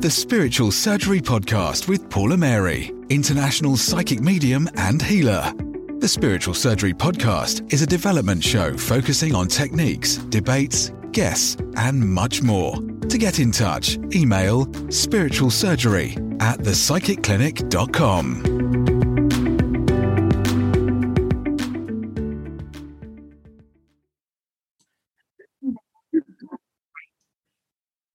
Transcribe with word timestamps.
the 0.00 0.10
Spiritual 0.10 0.70
Surgery 0.70 1.20
Podcast 1.20 1.88
with 1.88 2.08
Paula 2.08 2.36
Mary, 2.36 2.92
international 3.08 3.76
psychic 3.76 4.20
medium 4.20 4.68
and 4.76 5.02
healer. 5.02 5.52
The 5.98 6.06
Spiritual 6.06 6.54
Surgery 6.54 6.94
Podcast 6.94 7.72
is 7.72 7.82
a 7.82 7.86
development 7.86 8.44
show 8.44 8.76
focusing 8.76 9.34
on 9.34 9.48
techniques, 9.48 10.18
debates, 10.28 10.92
guests, 11.10 11.56
and 11.76 11.98
much 12.08 12.42
more. 12.42 12.76
To 12.76 13.18
get 13.18 13.40
in 13.40 13.50
touch, 13.50 13.96
email 14.14 14.66
spiritualsurgery 14.66 16.40
at 16.40 16.60
thepsychicclinic.com. 16.60 18.57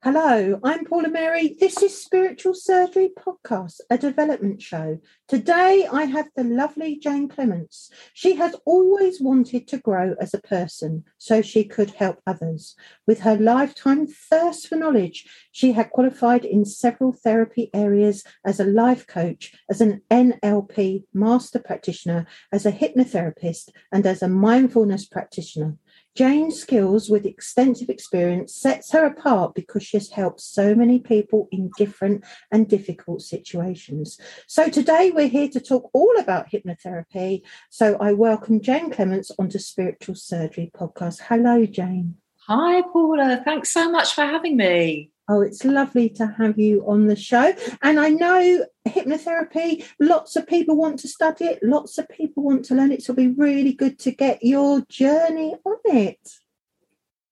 Hello, 0.03 0.59
I'm 0.65 0.83
Paula 0.83 1.07
Mary. 1.07 1.55
This 1.61 1.81
is 1.81 1.97
Spiritual 1.97 2.55
Surgery 2.55 3.11
Podcast, 3.17 3.79
a 3.89 3.97
development 3.97 4.61
show. 4.61 4.99
Today 5.29 5.87
I 5.89 6.03
have 6.03 6.27
the 6.35 6.43
lovely 6.43 6.97
Jane 6.97 7.29
Clements. 7.29 7.89
She 8.13 8.35
has 8.35 8.53
always 8.65 9.21
wanted 9.21 9.65
to 9.69 9.77
grow 9.77 10.15
as 10.19 10.33
a 10.33 10.41
person 10.41 11.05
so 11.17 11.41
she 11.41 11.63
could 11.63 11.91
help 11.91 12.19
others. 12.27 12.75
With 13.07 13.21
her 13.21 13.37
lifetime 13.37 14.05
thirst 14.07 14.67
for 14.67 14.75
knowledge, 14.75 15.25
she 15.53 15.71
had 15.71 15.91
qualified 15.91 16.43
in 16.43 16.65
several 16.65 17.13
therapy 17.13 17.69
areas 17.73 18.25
as 18.43 18.59
a 18.59 18.65
life 18.65 19.07
coach, 19.07 19.53
as 19.69 19.79
an 19.79 20.01
NLP 20.11 21.05
master 21.13 21.59
practitioner, 21.59 22.27
as 22.51 22.65
a 22.65 22.73
hypnotherapist, 22.73 23.69
and 23.89 24.05
as 24.05 24.21
a 24.21 24.27
mindfulness 24.27 25.05
practitioner. 25.05 25.77
Jane's 26.15 26.61
skills 26.61 27.09
with 27.09 27.25
extensive 27.25 27.89
experience 27.89 28.53
sets 28.53 28.91
her 28.91 29.03
apart 29.05 29.55
because 29.55 29.83
she 29.83 29.97
has 29.97 30.11
helped 30.11 30.41
so 30.41 30.75
many 30.75 30.99
people 30.99 31.47
in 31.51 31.71
different 31.75 32.23
and 32.51 32.67
difficult 32.67 33.23
situations. 33.23 34.19
So 34.45 34.69
today 34.69 35.11
we're 35.11 35.27
here 35.27 35.49
to 35.49 35.59
talk 35.59 35.89
all 35.91 36.15
about 36.19 36.51
hypnotherapy. 36.51 37.41
So 37.71 37.97
I 37.99 38.13
welcome 38.13 38.61
Jane 38.61 38.91
Clements 38.91 39.31
onto 39.39 39.57
Spiritual 39.57 40.13
Surgery 40.13 40.71
podcast. 40.75 41.21
Hello, 41.29 41.65
Jane. 41.65 42.15
Hi, 42.47 42.83
Paula. 42.83 43.41
Thanks 43.43 43.71
so 43.71 43.89
much 43.89 44.13
for 44.13 44.21
having 44.21 44.55
me. 44.55 45.09
Oh, 45.27 45.41
it's 45.41 45.63
lovely 45.63 46.09
to 46.09 46.27
have 46.37 46.59
you 46.59 46.83
on 46.85 47.07
the 47.07 47.15
show. 47.15 47.53
And 47.81 47.99
I 47.99 48.09
know 48.09 48.65
hypnotherapy, 48.87 49.85
lots 49.99 50.35
of 50.35 50.47
people 50.47 50.75
want 50.75 50.99
to 50.99 51.07
study 51.07 51.45
it, 51.45 51.59
lots 51.63 51.97
of 51.97 52.07
people 52.09 52.43
want 52.43 52.65
to 52.65 52.75
learn 52.75 52.91
it. 52.91 53.03
So 53.03 53.13
it'll 53.13 53.23
be 53.23 53.41
really 53.41 53.73
good 53.73 53.99
to 53.99 54.11
get 54.11 54.43
your 54.43 54.81
journey 54.89 55.55
on 55.65 55.77
it. 55.85 56.29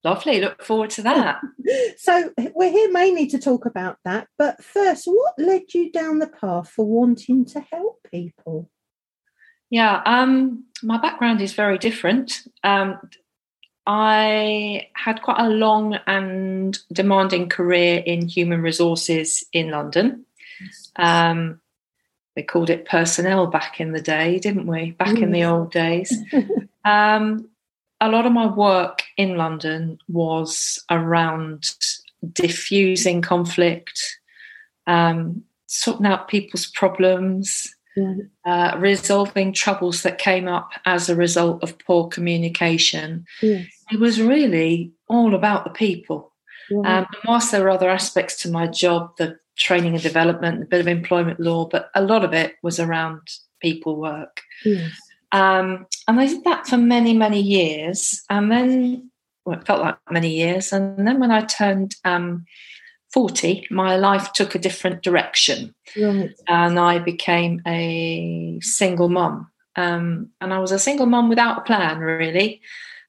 Lovely. 0.04 0.42
Look 0.42 0.64
forward 0.64 0.90
to 0.92 1.04
that. 1.04 1.42
so 1.98 2.32
we're 2.56 2.72
here 2.72 2.92
mainly 2.92 3.28
to 3.28 3.40
talk 3.40 3.66
about 3.66 3.98
that. 4.04 4.28
But 4.38 4.64
first, 4.64 5.06
what 5.06 5.34
led 5.38 5.74
you 5.74 5.92
down 5.92 6.20
the 6.20 6.28
path 6.28 6.70
for 6.70 6.86
wanting 6.86 7.46
to 7.46 7.60
help 7.72 8.00
people? 8.10 8.70
Yeah, 9.70 10.02
um, 10.06 10.66
my 10.84 10.98
background 10.98 11.40
is 11.40 11.54
very 11.54 11.78
different. 11.78 12.42
Um, 12.64 13.00
I 13.88 14.90
had 14.94 15.22
quite 15.22 15.40
a 15.40 15.50
long 15.50 15.98
and 16.08 16.78
demanding 16.92 17.50
career 17.50 18.04
in 18.06 18.28
human 18.28 18.62
resources 18.62 19.46
in 19.54 19.72
London. 19.72 20.26
Um, 20.96 21.62
we 22.36 22.44
called 22.44 22.70
it 22.70 22.86
personnel 22.86 23.48
back 23.48 23.80
in 23.80 23.92
the 23.92 24.02
day, 24.02 24.40
didn't 24.40 24.68
we? 24.68 24.92
Back 24.92 25.16
mm. 25.16 25.24
in 25.24 25.32
the 25.32 25.44
old 25.44 25.72
days. 25.72 26.16
um, 26.86 27.50
a 28.00 28.10
lot 28.10 28.26
of 28.26 28.32
my 28.32 28.48
work 28.48 29.04
in 29.18 29.38
London 29.38 29.98
was 30.08 30.84
around 30.90 31.76
diffusing 32.34 33.22
conflict, 33.22 34.18
um, 34.88 35.44
sorting 35.68 36.06
out 36.06 36.28
people's 36.28 36.66
problems, 36.66 37.76
uh, 38.46 38.76
resolving 38.78 39.54
troubles 39.54 40.04
that 40.04 40.18
came 40.18 40.48
up 40.48 40.72
as 40.86 41.10
a 41.10 41.16
result 41.16 41.62
of 41.62 41.78
poor 41.80 42.08
communication. 42.08 43.26
Yes. 43.42 43.68
It 43.92 44.00
was 44.00 44.22
really 44.22 44.94
all 45.08 45.36
about 45.36 45.66
the 45.66 45.72
people. 45.72 46.32
Um, 46.74 46.86
and 46.86 47.08
whilst 47.26 47.52
there 47.52 47.64
were 47.64 47.70
other 47.70 47.90
aspects 47.90 48.42
to 48.42 48.50
my 48.50 48.66
job, 48.66 49.18
the 49.18 49.38
training 49.58 49.94
and 49.94 50.04
development, 50.04 50.64
a 50.64 50.66
bit 50.66 50.82
of 50.82 50.88
employment 50.88 51.40
law, 51.40 51.66
but 51.66 51.90
a 51.96 52.02
lot 52.02 52.24
of 52.24 52.34
it 52.34 52.56
was 52.64 52.80
around 52.80 53.22
people 53.62 53.96
work. 53.96 54.42
Yes. 54.66 54.92
Um, 55.32 55.86
and 56.08 56.20
I 56.20 56.28
did 56.28 56.44
that 56.44 56.68
for 56.68 56.78
many, 56.78 57.14
many 57.14 57.40
years. 57.40 58.22
And 58.30 58.52
then, 58.52 59.12
well, 59.46 59.60
it 59.60 59.66
felt 59.66 59.82
like 59.82 59.98
many 60.10 60.30
years. 60.36 60.74
And 60.74 61.08
then 61.08 61.20
when 61.20 61.32
I 61.32 61.42
turned 61.42 61.96
um, 62.04 62.46
40, 63.14 63.68
my 63.72 63.96
life 63.98 64.34
took 64.34 64.56
a 64.56 64.60
different 64.60 65.04
direction. 65.04 65.74
Right. 65.98 66.32
And 66.48 66.80
I 66.80 67.00
became 67.00 67.62
a 67.68 68.60
single 68.62 69.10
mum. 69.10 69.50
Um, 69.76 70.30
and 70.42 70.54
I 70.54 70.60
was 70.60 70.72
a 70.72 70.80
single 70.80 71.06
mum 71.06 71.30
without 71.30 71.60
a 71.60 71.62
plan, 71.62 72.00
really. 72.00 72.62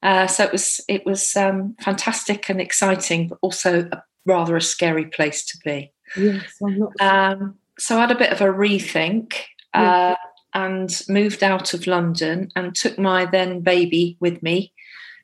Uh, 0.03 0.27
so 0.27 0.45
it 0.45 0.53
was 0.53 0.81
it 0.89 1.07
was 1.07 1.37
um, 1.37 1.77
fantastic 1.81 2.49
and 2.49 2.61
exciting, 2.61 3.29
but 3.29 3.39
also 3.41 3.89
a, 3.93 4.03
rather 4.27 4.57
a 4.57 4.61
scary 4.61 5.07
place 5.07 5.45
to 5.47 5.59
be. 5.65 5.93
Yes, 6.17 6.61
um, 7.01 7.57
so 7.79 7.97
I 7.97 8.01
had 8.03 8.11
a 8.11 8.19
bit 8.19 8.33
of 8.33 8.41
a 8.41 8.53
rethink 8.53 9.35
uh, 9.75 10.15
and 10.55 11.03
moved 11.09 11.43
out 11.43 11.75
of 11.75 11.87
London 11.87 12.51
and 12.55 12.75
took 12.75 12.99
my 12.99 13.25
then 13.25 13.61
baby 13.61 14.17
with 14.21 14.43
me, 14.43 14.73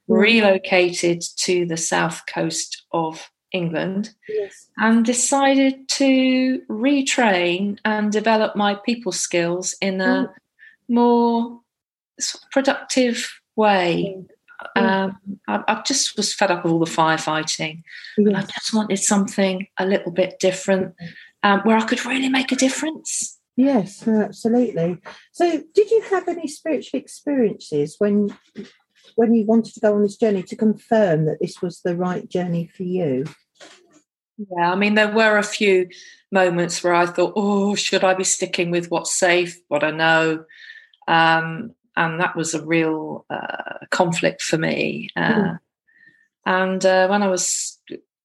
relocated 0.07 1.23
to 1.37 1.67
the 1.67 1.77
south 1.77 2.23
coast 2.27 2.85
of 2.93 3.31
England 3.53 4.15
yes. 4.29 4.69
and 4.77 5.05
decided 5.05 5.89
to 5.89 6.61
retrain 6.69 7.79
and 7.85 8.13
develop 8.13 8.57
my 8.57 8.75
people 8.75 9.13
skills 9.13 9.75
in 9.81 10.01
a 10.01 10.05
mm. 10.05 10.35
more 10.89 11.61
productive 12.53 13.41
way. 13.57 14.15
Mm. 14.17 14.29
Um, 14.75 15.19
I, 15.47 15.63
I, 15.69 15.83
just 15.83 16.17
was 16.17 16.35
fed 16.35 16.51
up 16.51 16.65
with 16.65 16.73
all 16.73 16.81
the 16.81 16.91
firefighting. 16.91 17.83
Yes. 18.17 18.35
I 18.35 18.43
just 18.43 18.75
wanted 18.75 18.99
something 18.99 19.67
a 19.79 19.87
little 19.87 20.11
bit 20.11 20.41
different 20.41 20.95
um, 21.43 21.61
where 21.61 21.77
I 21.77 21.85
could 21.85 22.05
really 22.05 22.29
make 22.29 22.51
a 22.51 22.57
difference. 22.57 23.39
Yes, 23.57 24.07
absolutely. 24.07 24.99
So, 25.33 25.63
did 25.75 25.91
you 25.91 26.03
have 26.11 26.29
any 26.29 26.47
spiritual 26.47 27.01
experiences 27.01 27.97
when 27.99 28.37
when 29.17 29.35
you 29.35 29.45
wanted 29.47 29.75
to 29.75 29.81
go 29.81 29.95
on 29.95 30.03
this 30.03 30.17
journey 30.17 30.45
to 30.45 30.57
confirm 30.57 31.27
that 31.27 31.41
this 31.41 31.61
was 31.61 31.81
the 31.81 31.97
right 31.97 32.29
journey 32.29 32.69
for 32.69 32.85
you? 32.85 33.27
Yeah, 34.39 34.73
I 34.73 34.77
mean, 34.77 34.95
there 34.95 35.13
were 35.13 35.39
a 35.39 35.43
few 35.43 35.89
moments 36.31 36.85
where 36.85 36.95
I 36.95 37.07
thought, 37.07 37.33
oh, 37.35 37.75
should 37.75 38.05
I 38.05 38.15
be 38.15 38.25
sticking 38.25 38.71
with 38.71 38.91
what's 38.91 39.13
safe, 39.13 39.59
what 39.67 39.83
I 39.83 39.91
know? 39.91 40.45
Um, 41.09 41.75
and 41.99 42.21
that 42.21 42.37
was 42.37 42.55
a 42.55 42.65
real 42.65 43.27
uh, 43.29 43.85
conflict 43.91 44.41
for 44.41 44.57
me. 44.57 45.11
Uh, 45.17 45.35
mm. 45.35 45.59
And 46.47 46.87
uh, 46.87 47.09
when 47.09 47.25
I 47.25 47.27
was 47.27 47.77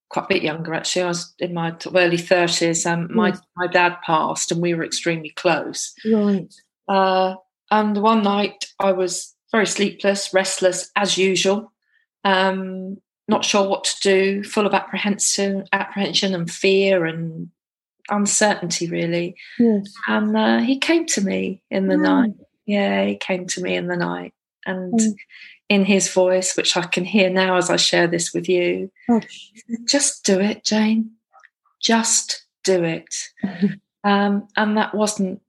quite 0.09 0.25
a 0.25 0.34
bit 0.35 0.44
younger, 0.44 0.75
actually, 0.75 1.01
I 1.01 1.07
was 1.07 1.34
in 1.39 1.56
my 1.56 1.75
early 1.95 2.17
30s, 2.17 2.89
um, 2.89 3.09
my, 3.13 3.31
mm. 3.31 3.41
my 3.57 3.67
dad 3.67 3.97
passed 4.06 4.51
and 4.51 4.61
we 4.61 4.75
were 4.75 4.85
extremely 4.85 5.31
close. 5.31 5.91
Right. 6.06 6.53
Uh, 6.88 7.35
and 7.72 7.97
one 7.97 8.22
night 8.22 8.66
I 8.79 8.91
was 8.91 9.34
very 9.51 9.66
sleepless, 9.66 10.34
restless 10.34 10.91
as 10.95 11.17
usual. 11.17 11.73
Um, 12.23 12.97
not 13.28 13.44
sure 13.44 13.67
what 13.67 13.85
to 13.85 14.00
do, 14.01 14.44
full 14.44 14.67
of 14.67 14.75
apprehension, 14.75 15.66
apprehension 15.73 16.35
and 16.35 16.50
fear 16.50 17.05
and 17.05 17.50
uncertainty, 18.09 18.88
really. 18.88 19.35
Yes. 19.57 19.91
And 20.07 20.38
uh, 20.38 20.59
he 20.59 20.78
came 20.78 21.07
to 21.07 21.22
me 21.22 21.63
in 21.72 21.88
the 21.88 21.97
night. 21.97 22.34
Yeah, 22.66 23.06
he 23.06 23.16
came 23.16 23.46
to 23.47 23.62
me 23.62 23.75
in 23.75 23.88
the 23.88 23.97
night, 23.97 24.34
and 24.66 24.94
mm. 24.94 25.16
in 25.69 25.85
his 25.85 26.12
voice, 26.12 26.56
which 26.56 26.78
I 26.78 26.84
can 26.84 27.06
hear 27.06 27.29
now 27.29 27.57
as 27.57 27.69
I 27.69 27.75
share 27.75 28.07
this 28.07 28.34
with 28.34 28.47
you, 28.47 28.91
oh. 29.09 29.22
just 29.88 30.25
do 30.25 30.40
it, 30.40 30.63
Jane. 30.63 31.12
Just 31.81 32.46
do 32.63 32.84
it. 32.84 33.14
um, 34.03 34.47
and 34.55 34.78
that 34.78 34.96
wasn't 34.96 35.41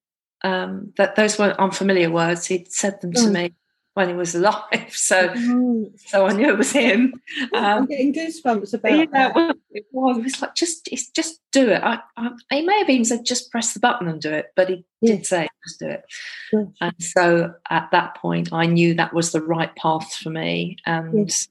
um, 0.42 0.92
that; 0.96 1.16
those 1.16 1.38
weren't 1.38 1.58
unfamiliar 1.58 2.10
words. 2.10 2.46
He'd 2.46 2.72
said 2.72 3.00
them 3.00 3.12
to 3.12 3.20
mm. 3.20 3.32
me 3.32 3.54
when 3.94 4.08
he 4.08 4.14
was 4.14 4.34
alive. 4.34 4.62
So, 4.90 5.32
oh. 5.34 5.90
so 6.06 6.26
I 6.26 6.32
knew 6.32 6.48
it 6.48 6.56
was 6.56 6.72
him. 6.72 7.14
Um, 7.52 7.64
I'm 7.64 7.86
getting 7.86 8.14
goosebumps 8.14 8.72
about 8.72 8.92
yeah, 8.92 9.04
that. 9.12 9.34
Well, 9.34 9.52
it 9.70 9.84
was. 9.92 10.18
It 10.18 10.22
was 10.22 10.42
like 10.42 10.54
just, 10.54 10.88
it's 10.90 11.10
just 11.10 11.40
do 11.52 11.68
it. 11.68 11.82
I, 11.82 12.00
I, 12.16 12.30
he 12.50 12.62
may 12.62 12.78
have 12.78 12.88
even 12.88 13.04
said 13.04 13.26
just 13.26 13.50
press 13.50 13.74
the 13.74 13.80
button 13.80 14.08
and 14.08 14.20
do 14.20 14.32
it, 14.32 14.46
but 14.56 14.70
he 14.70 14.84
yes. 15.00 15.16
did 15.16 15.26
say 15.26 15.48
just 15.66 15.80
do 15.80 15.88
it. 15.88 16.04
Yes. 16.52 16.66
And 16.80 16.94
so 17.00 17.54
at 17.70 17.90
that 17.92 18.16
point, 18.16 18.52
I 18.52 18.66
knew 18.66 18.94
that 18.94 19.12
was 19.12 19.32
the 19.32 19.42
right 19.42 19.74
path 19.76 20.14
for 20.14 20.30
me, 20.30 20.76
and 20.86 21.28
yes. 21.28 21.48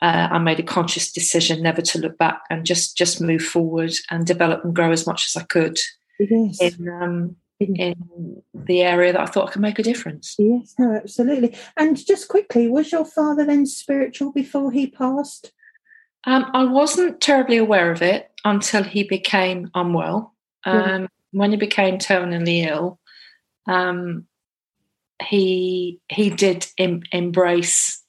uh, 0.00 0.28
I 0.30 0.38
made 0.38 0.60
a 0.60 0.64
conscious 0.64 1.12
decision 1.12 1.62
never 1.62 1.82
to 1.82 1.98
look 1.98 2.18
back 2.18 2.42
and 2.50 2.64
just 2.66 2.96
just 2.96 3.20
move 3.20 3.42
forward 3.42 3.92
and 4.10 4.26
develop 4.26 4.64
and 4.64 4.74
grow 4.74 4.92
as 4.92 5.06
much 5.06 5.26
as 5.26 5.40
I 5.40 5.44
could. 5.44 5.78
In, 6.18 6.88
um, 7.02 7.36
in 7.58 8.42
the 8.54 8.82
area 8.82 9.12
that 9.12 9.20
I 9.20 9.26
thought 9.26 9.48
I 9.48 9.52
could 9.52 9.62
make 9.62 9.78
a 9.78 9.82
difference. 9.82 10.34
Yes, 10.38 10.74
no, 10.78 10.94
absolutely. 10.94 11.56
And 11.76 11.96
just 12.04 12.28
quickly, 12.28 12.68
was 12.68 12.92
your 12.92 13.04
father 13.04 13.44
then 13.44 13.66
spiritual 13.66 14.32
before 14.32 14.72
he 14.72 14.86
passed? 14.86 15.52
Um, 16.24 16.50
I 16.52 16.64
wasn't 16.64 17.20
terribly 17.20 17.56
aware 17.56 17.90
of 17.90 18.02
it 18.02 18.30
until 18.44 18.82
he 18.82 19.04
became 19.04 19.70
unwell. 19.74 20.34
Um, 20.64 21.02
yeah. 21.02 21.06
When 21.32 21.50
he 21.50 21.56
became 21.56 21.98
terminally 21.98 22.66
ill, 22.66 22.98
um, 23.66 24.26
he 25.22 26.00
he 26.08 26.30
did 26.30 26.66
em- 26.78 27.02
embrace 27.12 28.02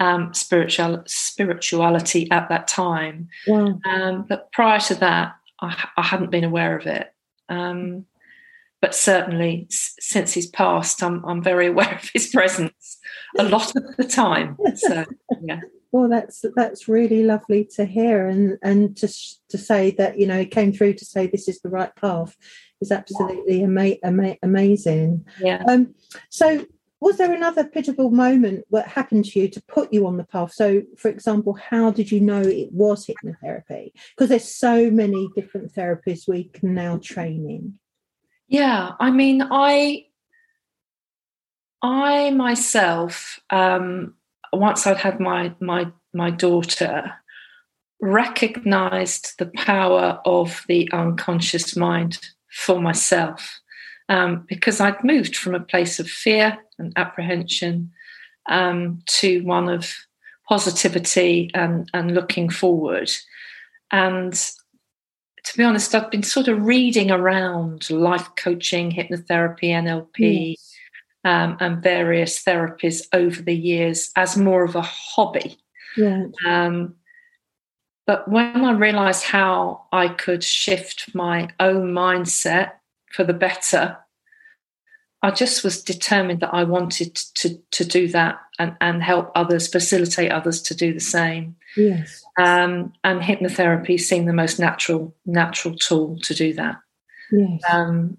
um, 0.00 0.32
spiritual 0.32 1.02
spirituality 1.06 2.30
at 2.30 2.48
that 2.48 2.68
time. 2.68 3.28
Yeah. 3.46 3.72
Um, 3.84 4.26
but 4.28 4.50
prior 4.52 4.80
to 4.80 4.94
that, 4.96 5.34
I, 5.60 5.88
I, 5.96 6.02
hadn't 6.02 6.30
been 6.30 6.44
aware 6.44 6.78
of 6.78 6.86
it. 6.86 7.12
But 8.80 8.94
certainly, 8.94 9.66
s- 9.70 9.94
since 9.98 10.32
he's 10.32 10.48
passed, 10.48 11.02
I'm 11.02 11.24
I'm 11.24 11.42
very 11.42 11.66
aware 11.72 11.94
of 11.96 12.10
his 12.12 12.28
presence 12.28 12.98
a 13.38 13.44
lot 13.44 13.74
of 13.76 13.96
the 13.96 14.04
time. 14.04 14.56
So 14.76 15.04
yeah. 15.42 15.60
Well, 15.90 16.08
that's 16.08 16.44
that's 16.54 16.86
really 16.86 17.24
lovely 17.24 17.64
to 17.76 17.84
hear, 17.84 18.28
and 18.28 18.58
and 18.62 18.96
to 18.98 19.08
to 19.48 19.58
say 19.58 19.92
that 19.92 20.18
you 20.18 20.26
know 20.26 20.38
it 20.38 20.50
came 20.50 20.72
through 20.72 20.94
to 20.94 21.04
say 21.04 21.26
this 21.26 21.48
is 21.48 21.60
the 21.60 21.70
right 21.70 21.94
path 21.96 22.36
is 22.80 22.92
absolutely 22.92 23.62
ama- 23.62 23.96
ama- 24.04 24.36
amazing. 24.42 25.24
Yeah. 25.40 25.62
Um. 25.66 25.94
So, 26.28 26.66
was 27.00 27.16
there 27.16 27.32
another 27.32 27.64
pivotal 27.64 28.10
moment 28.10 28.66
that 28.70 28.88
happened 28.88 29.24
to 29.26 29.40
you 29.40 29.48
to 29.48 29.62
put 29.62 29.92
you 29.92 30.06
on 30.06 30.18
the 30.18 30.24
path? 30.24 30.52
So, 30.52 30.82
for 30.98 31.08
example, 31.08 31.54
how 31.54 31.90
did 31.90 32.12
you 32.12 32.20
know 32.20 32.42
it 32.42 32.70
was 32.70 33.06
hypnotherapy? 33.06 33.92
Because 34.14 34.28
there's 34.28 34.54
so 34.54 34.90
many 34.90 35.28
different 35.34 35.72
therapies 35.74 36.28
we 36.28 36.44
can 36.44 36.74
now 36.74 36.98
train 36.98 37.48
in. 37.48 37.78
Yeah, 38.48 38.92
I 38.98 39.10
mean, 39.10 39.42
I 39.50 40.06
I 41.82 42.30
myself 42.30 43.38
um, 43.50 44.14
once 44.52 44.86
I'd 44.86 44.96
had 44.96 45.20
my 45.20 45.54
my 45.60 45.92
my 46.14 46.30
daughter, 46.30 47.12
recognized 48.00 49.34
the 49.38 49.46
power 49.56 50.20
of 50.24 50.64
the 50.68 50.90
unconscious 50.92 51.76
mind 51.76 52.18
for 52.50 52.80
myself 52.80 53.60
um, 54.08 54.44
because 54.48 54.80
I'd 54.80 55.02
moved 55.04 55.36
from 55.36 55.54
a 55.54 55.60
place 55.60 56.00
of 56.00 56.08
fear 56.08 56.58
and 56.78 56.92
apprehension 56.96 57.90
um, 58.48 59.02
to 59.06 59.42
one 59.42 59.68
of 59.68 59.92
positivity 60.48 61.50
and, 61.54 61.88
and 61.92 62.14
looking 62.14 62.48
forward. 62.48 63.10
And 63.90 64.40
to 65.50 65.58
be 65.58 65.64
honest, 65.64 65.94
I've 65.94 66.10
been 66.10 66.22
sort 66.22 66.48
of 66.48 66.64
reading 66.64 67.10
around 67.10 67.90
life 67.90 68.28
coaching, 68.36 68.90
hypnotherapy, 68.90 69.64
NLP, 69.64 70.50
yes 70.50 70.68
um, 71.24 71.56
and 71.60 71.82
various 71.82 72.42
therapies 72.42 73.06
over 73.12 73.42
the 73.42 73.54
years 73.54 74.10
as 74.16 74.36
more 74.36 74.64
of 74.64 74.76
a 74.76 74.82
hobby. 74.82 75.58
Yeah. 75.96 76.26
Um, 76.46 76.94
but 78.06 78.28
when 78.28 78.64
I 78.64 78.72
realized 78.72 79.24
how 79.24 79.86
I 79.92 80.08
could 80.08 80.42
shift 80.42 81.14
my 81.14 81.50
own 81.60 81.92
mindset 81.92 82.72
for 83.12 83.24
the 83.24 83.34
better, 83.34 83.98
I 85.22 85.32
just 85.32 85.64
was 85.64 85.82
determined 85.82 86.40
that 86.40 86.54
I 86.54 86.62
wanted 86.64 87.16
to, 87.34 87.58
to 87.72 87.84
do 87.84 88.06
that 88.08 88.38
and, 88.58 88.76
and 88.80 89.02
help 89.02 89.32
others, 89.34 89.66
facilitate 89.66 90.30
others 90.30 90.62
to 90.62 90.74
do 90.74 90.92
the 90.92 91.00
same. 91.00 91.56
Yes. 91.76 92.22
Um, 92.38 92.92
and 93.02 93.20
hypnotherapy 93.20 93.98
seemed 93.98 94.28
the 94.28 94.32
most 94.32 94.60
natural 94.60 95.14
natural 95.26 95.74
tool 95.76 96.18
to 96.20 96.34
do 96.34 96.54
that. 96.54 96.76
Yes. 97.32 97.60
Um, 97.68 98.18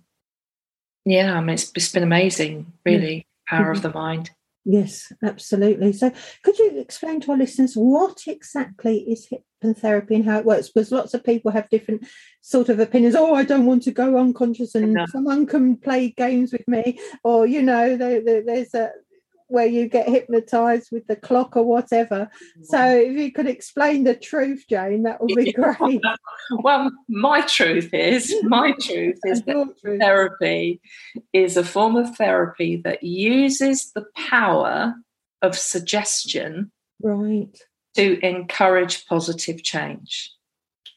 yeah, 1.05 1.35
I 1.35 1.39
mean, 1.39 1.53
it's, 1.53 1.71
it's 1.75 1.91
been 1.91 2.03
amazing, 2.03 2.71
really, 2.85 3.25
power 3.47 3.67
mm-hmm. 3.67 3.77
of 3.77 3.81
the 3.81 3.93
mind. 3.93 4.31
Yes, 4.65 5.11
absolutely. 5.23 5.93
So, 5.93 6.11
could 6.43 6.59
you 6.59 6.79
explain 6.79 7.21
to 7.21 7.31
our 7.31 7.37
listeners 7.37 7.73
what 7.73 8.23
exactly 8.27 8.99
is 8.99 9.27
hypnotherapy 9.63 10.11
and 10.15 10.25
how 10.25 10.39
it 10.39 10.45
works? 10.45 10.69
Because 10.69 10.91
lots 10.91 11.13
of 11.13 11.23
people 11.23 11.51
have 11.51 11.69
different 11.69 12.05
sort 12.41 12.69
of 12.69 12.79
opinions. 12.79 13.15
Oh, 13.15 13.33
I 13.33 13.43
don't 13.43 13.65
want 13.65 13.83
to 13.83 13.91
go 13.91 14.17
unconscious, 14.17 14.75
and 14.75 14.97
someone 15.09 15.45
can 15.45 15.77
play 15.77 16.09
games 16.09 16.51
with 16.51 16.67
me, 16.67 16.99
or 17.23 17.45
you 17.45 17.61
know, 17.61 17.95
there's 17.97 18.73
a 18.73 18.91
where 19.49 19.65
you 19.65 19.87
get 19.87 20.07
hypnotized 20.07 20.89
with 20.91 21.05
the 21.07 21.15
clock 21.15 21.57
or 21.57 21.63
whatever. 21.63 22.29
So 22.63 22.79
if 22.97 23.17
you 23.17 23.31
could 23.31 23.47
explain 23.47 24.03
the 24.03 24.15
truth, 24.15 24.65
Jane, 24.69 25.03
that 25.03 25.19
would 25.19 25.35
be 25.35 25.51
great. 25.53 26.01
well, 26.63 26.91
my 27.09 27.41
truth 27.41 27.93
is 27.93 28.33
my 28.43 28.73
truth 28.79 29.19
is 29.25 29.41
that 29.45 29.73
truth. 29.81 29.99
therapy 29.99 30.79
is 31.33 31.57
a 31.57 31.63
form 31.63 31.95
of 31.95 32.15
therapy 32.15 32.77
that 32.83 33.03
uses 33.03 33.91
the 33.93 34.05
power 34.15 34.93
of 35.41 35.57
suggestion 35.57 36.71
right 37.01 37.57
to 37.95 38.25
encourage 38.25 39.05
positive 39.07 39.63
change. 39.63 40.31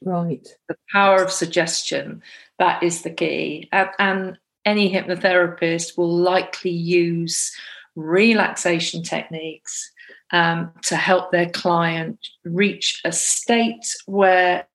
Right. 0.05 0.47
The 0.69 0.77
power 0.93 1.23
of 1.23 1.31
suggestion, 1.31 2.23
that 2.59 2.83
is 2.83 3.03
the 3.03 3.11
key. 3.11 3.69
And, 3.73 3.89
and 3.99 4.39
any 4.65 4.93
hypnotherapist 4.93 5.97
will 5.97 6.15
likely 6.15 6.71
use 6.71 7.53
relaxation 7.95 9.03
techniques 9.03 9.91
um, 10.33 10.73
to 10.85 10.97
help 10.97 11.31
their 11.31 11.51
client 11.51 12.19
reach 12.45 13.01
a 13.05 13.13
state 13.13 13.95
where 14.07 14.67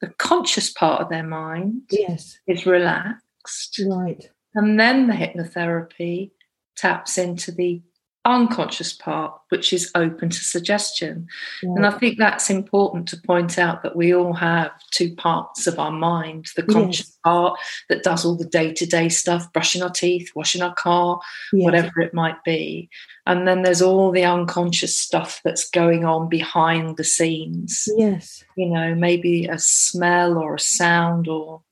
the 0.00 0.08
conscious 0.18 0.70
part 0.70 1.00
of 1.00 1.08
their 1.08 1.22
mind 1.22 1.82
yes. 1.90 2.38
is 2.46 2.66
relaxed. 2.66 3.80
Right. 3.86 4.28
And 4.54 4.78
then 4.78 5.06
the 5.06 5.14
hypnotherapy 5.14 6.30
taps 6.76 7.16
into 7.16 7.52
the 7.52 7.80
unconscious 8.24 8.92
part, 8.92 9.34
which 9.50 9.72
is 9.72 9.90
open 9.94 10.30
to 10.30 10.38
suggestion. 10.38 11.26
Yeah. 11.62 11.70
And 11.76 11.86
I 11.86 11.90
think 11.90 12.18
that's 12.18 12.48
important 12.48 13.06
to 13.08 13.20
point 13.20 13.58
out 13.58 13.82
that 13.82 13.96
we 13.96 14.14
all 14.14 14.32
have 14.32 14.70
two 14.90 15.14
parts 15.14 15.66
of 15.66 15.78
our 15.78 15.90
mind 15.90 16.46
the 16.56 16.62
conscious 16.62 17.08
yes. 17.08 17.18
part 17.22 17.58
that 17.88 18.02
does 18.02 18.24
all 18.24 18.36
the 18.36 18.44
day 18.44 18.72
to 18.72 18.86
day 18.86 19.08
stuff, 19.08 19.52
brushing 19.52 19.82
our 19.82 19.90
teeth, 19.90 20.30
washing 20.34 20.62
our 20.62 20.74
car, 20.74 21.20
yes. 21.52 21.64
whatever 21.64 22.00
it 22.00 22.14
might 22.14 22.42
be. 22.44 22.88
And 23.26 23.46
then 23.46 23.62
there's 23.62 23.82
all 23.82 24.10
the 24.10 24.24
unconscious 24.24 24.96
stuff 24.96 25.40
that's 25.44 25.68
going 25.70 26.04
on 26.04 26.28
behind 26.28 26.96
the 26.96 27.04
scenes. 27.04 27.88
Yes. 27.96 28.42
You 28.56 28.70
know, 28.70 28.94
maybe 28.94 29.46
a 29.46 29.58
smell 29.58 30.38
or 30.38 30.54
a 30.54 30.60
sound 30.60 31.28
or 31.28 31.62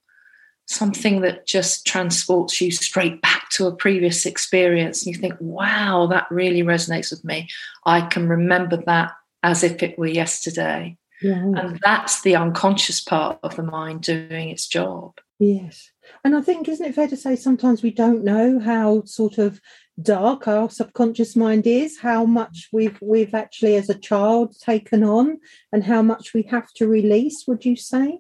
something 0.67 1.21
that 1.21 1.47
just 1.47 1.87
transports 1.87 2.61
you 2.61 2.71
straight 2.71 3.21
back 3.21 3.42
to 3.63 3.69
a 3.69 3.77
previous 3.77 4.27
experience. 4.27 5.05
And 5.05 5.15
you 5.15 5.21
think, 5.21 5.35
wow, 5.41 6.07
that 6.11 6.27
really 6.31 6.63
resonates 6.63 7.11
with 7.11 7.25
me. 7.25 7.49
I 7.87 8.03
can 8.03 8.29
remember 8.29 8.77
that 8.87 9.13
as 9.43 9.63
if 9.63 9.83
it 9.83 9.99
were 9.99 10.07
yesterday. 10.07 10.97
Yeah. 11.21 11.35
And 11.35 11.81
that's 11.85 12.23
the 12.23 12.37
unconscious 12.37 13.01
part 13.01 13.39
of 13.43 13.57
the 13.57 13.63
mind 13.63 14.03
doing 14.03 14.51
its 14.51 14.67
job. 14.67 15.13
Yes. 15.39 15.91
And 16.25 16.37
I 16.37 16.41
think, 16.41 16.69
isn't 16.69 16.85
it 16.85 16.95
fair 16.95 17.09
to 17.09 17.17
say 17.17 17.37
sometimes 17.37 17.83
we 17.83 17.93
don't 17.93 18.25
know 18.25 18.59
how 18.59 19.05
sort 19.05 19.39
of 19.39 19.61
dark 20.01 20.49
our 20.49 20.69
subconscious 20.69 21.37
mind 21.37 21.67
is, 21.67 21.99
how 21.99 22.25
much 22.25 22.69
we've 22.73 22.99
we've 23.01 23.35
actually 23.35 23.77
as 23.77 23.89
a 23.89 23.99
child 23.99 24.57
taken 24.61 25.05
on 25.05 25.39
and 25.73 25.85
how 25.85 26.03
much 26.03 26.35
we 26.35 26.43
have 26.43 26.73
to 26.75 26.89
release, 26.89 27.45
would 27.47 27.65
you 27.65 27.77
say? 27.77 28.19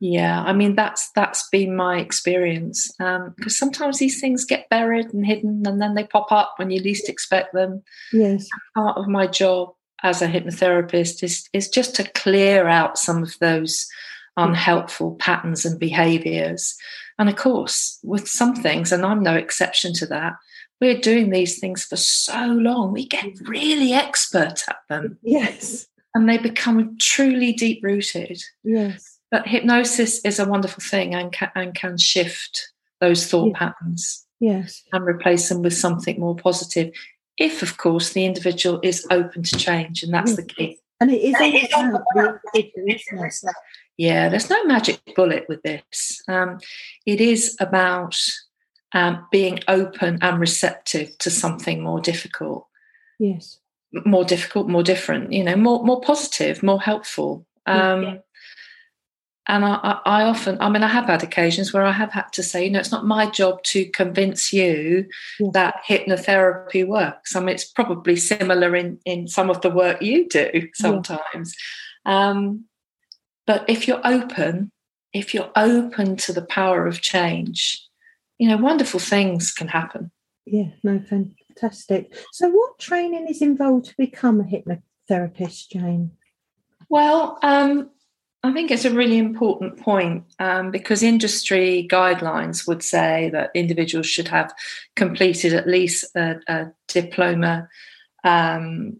Yeah, 0.00 0.42
I 0.42 0.54
mean 0.54 0.76
that's 0.76 1.10
that's 1.12 1.46
been 1.50 1.76
my 1.76 1.98
experience 1.98 2.90
because 2.96 3.26
um, 3.26 3.48
sometimes 3.48 3.98
these 3.98 4.18
things 4.18 4.46
get 4.46 4.68
buried 4.70 5.12
and 5.12 5.26
hidden, 5.26 5.62
and 5.66 5.80
then 5.80 5.94
they 5.94 6.04
pop 6.04 6.32
up 6.32 6.54
when 6.56 6.70
you 6.70 6.80
least 6.80 7.08
expect 7.08 7.52
them. 7.52 7.82
Yes, 8.12 8.48
part 8.74 8.96
of 8.96 9.08
my 9.08 9.26
job 9.26 9.74
as 10.02 10.22
a 10.22 10.26
hypnotherapist 10.26 11.22
is 11.22 11.48
is 11.52 11.68
just 11.68 11.94
to 11.96 12.04
clear 12.12 12.66
out 12.66 12.96
some 12.96 13.22
of 13.22 13.38
those 13.40 13.86
unhelpful 14.38 15.16
patterns 15.16 15.66
and 15.66 15.78
behaviors. 15.78 16.76
And 17.18 17.28
of 17.28 17.36
course, 17.36 17.98
with 18.02 18.26
some 18.26 18.54
things, 18.54 18.92
and 18.92 19.04
I'm 19.04 19.22
no 19.22 19.34
exception 19.34 19.92
to 19.94 20.06
that, 20.06 20.34
we're 20.80 20.98
doing 20.98 21.28
these 21.30 21.58
things 21.58 21.84
for 21.84 21.96
so 21.96 22.46
long, 22.46 22.92
we 22.92 23.06
get 23.06 23.26
really 23.42 23.92
expert 23.92 24.64
at 24.68 24.78
them. 24.88 25.18
Yes. 25.22 25.86
And 26.14 26.28
they 26.28 26.38
become 26.38 26.96
truly 26.98 27.52
deep 27.52 27.84
rooted. 27.84 28.42
Yes. 28.64 29.09
But 29.30 29.46
hypnosis 29.46 30.20
is 30.24 30.38
a 30.38 30.48
wonderful 30.48 30.82
thing 30.82 31.14
and 31.14 31.32
can, 31.32 31.50
and 31.54 31.74
can 31.74 31.96
shift 31.98 32.72
those 33.00 33.26
thought 33.26 33.48
yes. 33.48 33.56
patterns. 33.58 34.26
Yes. 34.40 34.82
And 34.92 35.04
replace 35.04 35.48
them 35.48 35.62
with 35.62 35.74
something 35.74 36.18
more 36.18 36.34
positive. 36.34 36.92
If, 37.36 37.62
of 37.62 37.76
course, 37.76 38.12
the 38.12 38.24
individual 38.24 38.80
is 38.82 39.06
open 39.10 39.42
to 39.44 39.56
change, 39.56 40.02
and 40.02 40.12
that's 40.12 40.30
yes. 40.30 40.36
the 40.36 40.44
key. 40.44 40.78
And 41.00 41.10
it 41.10 41.22
is 41.22 41.34
about 41.34 42.40
the 42.52 42.70
Yeah, 43.96 44.28
there's 44.28 44.50
no 44.50 44.64
magic 44.64 45.00
bullet 45.14 45.46
with 45.48 45.62
this. 45.62 46.22
Um, 46.28 46.58
it 47.06 47.20
is 47.20 47.56
about 47.60 48.16
um, 48.92 49.26
being 49.30 49.60
open 49.68 50.18
and 50.20 50.40
receptive 50.40 51.16
to 51.18 51.30
something 51.30 51.82
more 51.82 52.00
difficult. 52.00 52.66
Yes. 53.18 53.60
More 53.92 54.24
difficult, 54.24 54.68
more 54.68 54.82
different, 54.82 55.32
you 55.32 55.44
know, 55.44 55.56
more 55.56 55.84
more 55.84 56.00
positive, 56.00 56.62
more 56.62 56.80
helpful. 56.80 57.46
Um, 57.66 58.02
yeah 58.02 58.16
and 59.50 59.64
I, 59.64 60.00
I, 60.04 60.22
often, 60.22 60.56
I 60.60 60.68
mean, 60.68 60.84
I 60.84 60.88
have 60.88 61.06
had 61.06 61.24
occasions 61.24 61.72
where 61.72 61.82
I 61.82 61.90
have 61.90 62.12
had 62.12 62.32
to 62.34 62.42
say, 62.42 62.64
you 62.64 62.70
know, 62.70 62.78
it's 62.78 62.92
not 62.92 63.04
my 63.04 63.28
job 63.28 63.64
to 63.64 63.84
convince 63.86 64.52
you 64.52 65.08
yeah. 65.40 65.48
that 65.54 65.82
hypnotherapy 65.88 66.86
works. 66.86 67.34
I 67.34 67.40
mean, 67.40 67.48
it's 67.48 67.64
probably 67.64 68.14
similar 68.14 68.76
in 68.76 69.00
in 69.04 69.26
some 69.26 69.50
of 69.50 69.60
the 69.60 69.70
work 69.70 70.00
you 70.00 70.28
do 70.28 70.68
sometimes. 70.74 71.56
Yeah. 72.06 72.28
Um, 72.30 72.66
but 73.44 73.68
if 73.68 73.88
you're 73.88 74.00
open, 74.04 74.70
if 75.12 75.34
you're 75.34 75.50
open 75.56 76.14
to 76.18 76.32
the 76.32 76.46
power 76.46 76.86
of 76.86 77.00
change, 77.00 77.84
you 78.38 78.48
know, 78.48 78.56
wonderful 78.56 79.00
things 79.00 79.52
can 79.52 79.66
happen. 79.66 80.12
Yeah, 80.46 80.70
no, 80.84 81.00
fantastic. 81.00 82.14
So, 82.32 82.48
what 82.48 82.78
training 82.78 83.26
is 83.28 83.42
involved 83.42 83.86
to 83.86 83.96
become 83.96 84.40
a 84.40 84.44
hypnotherapist, 84.44 85.70
Jane? 85.70 86.12
Well, 86.88 87.38
um, 87.42 87.90
I 88.42 88.52
think 88.52 88.70
it's 88.70 88.86
a 88.86 88.94
really 88.94 89.18
important 89.18 89.78
point 89.78 90.24
um, 90.38 90.70
because 90.70 91.02
industry 91.02 91.86
guidelines 91.90 92.66
would 92.66 92.82
say 92.82 93.28
that 93.32 93.50
individuals 93.54 94.06
should 94.06 94.28
have 94.28 94.54
completed 94.96 95.52
at 95.52 95.68
least 95.68 96.06
a, 96.16 96.40
a 96.48 96.72
diploma, 96.88 97.68
um, 98.24 98.96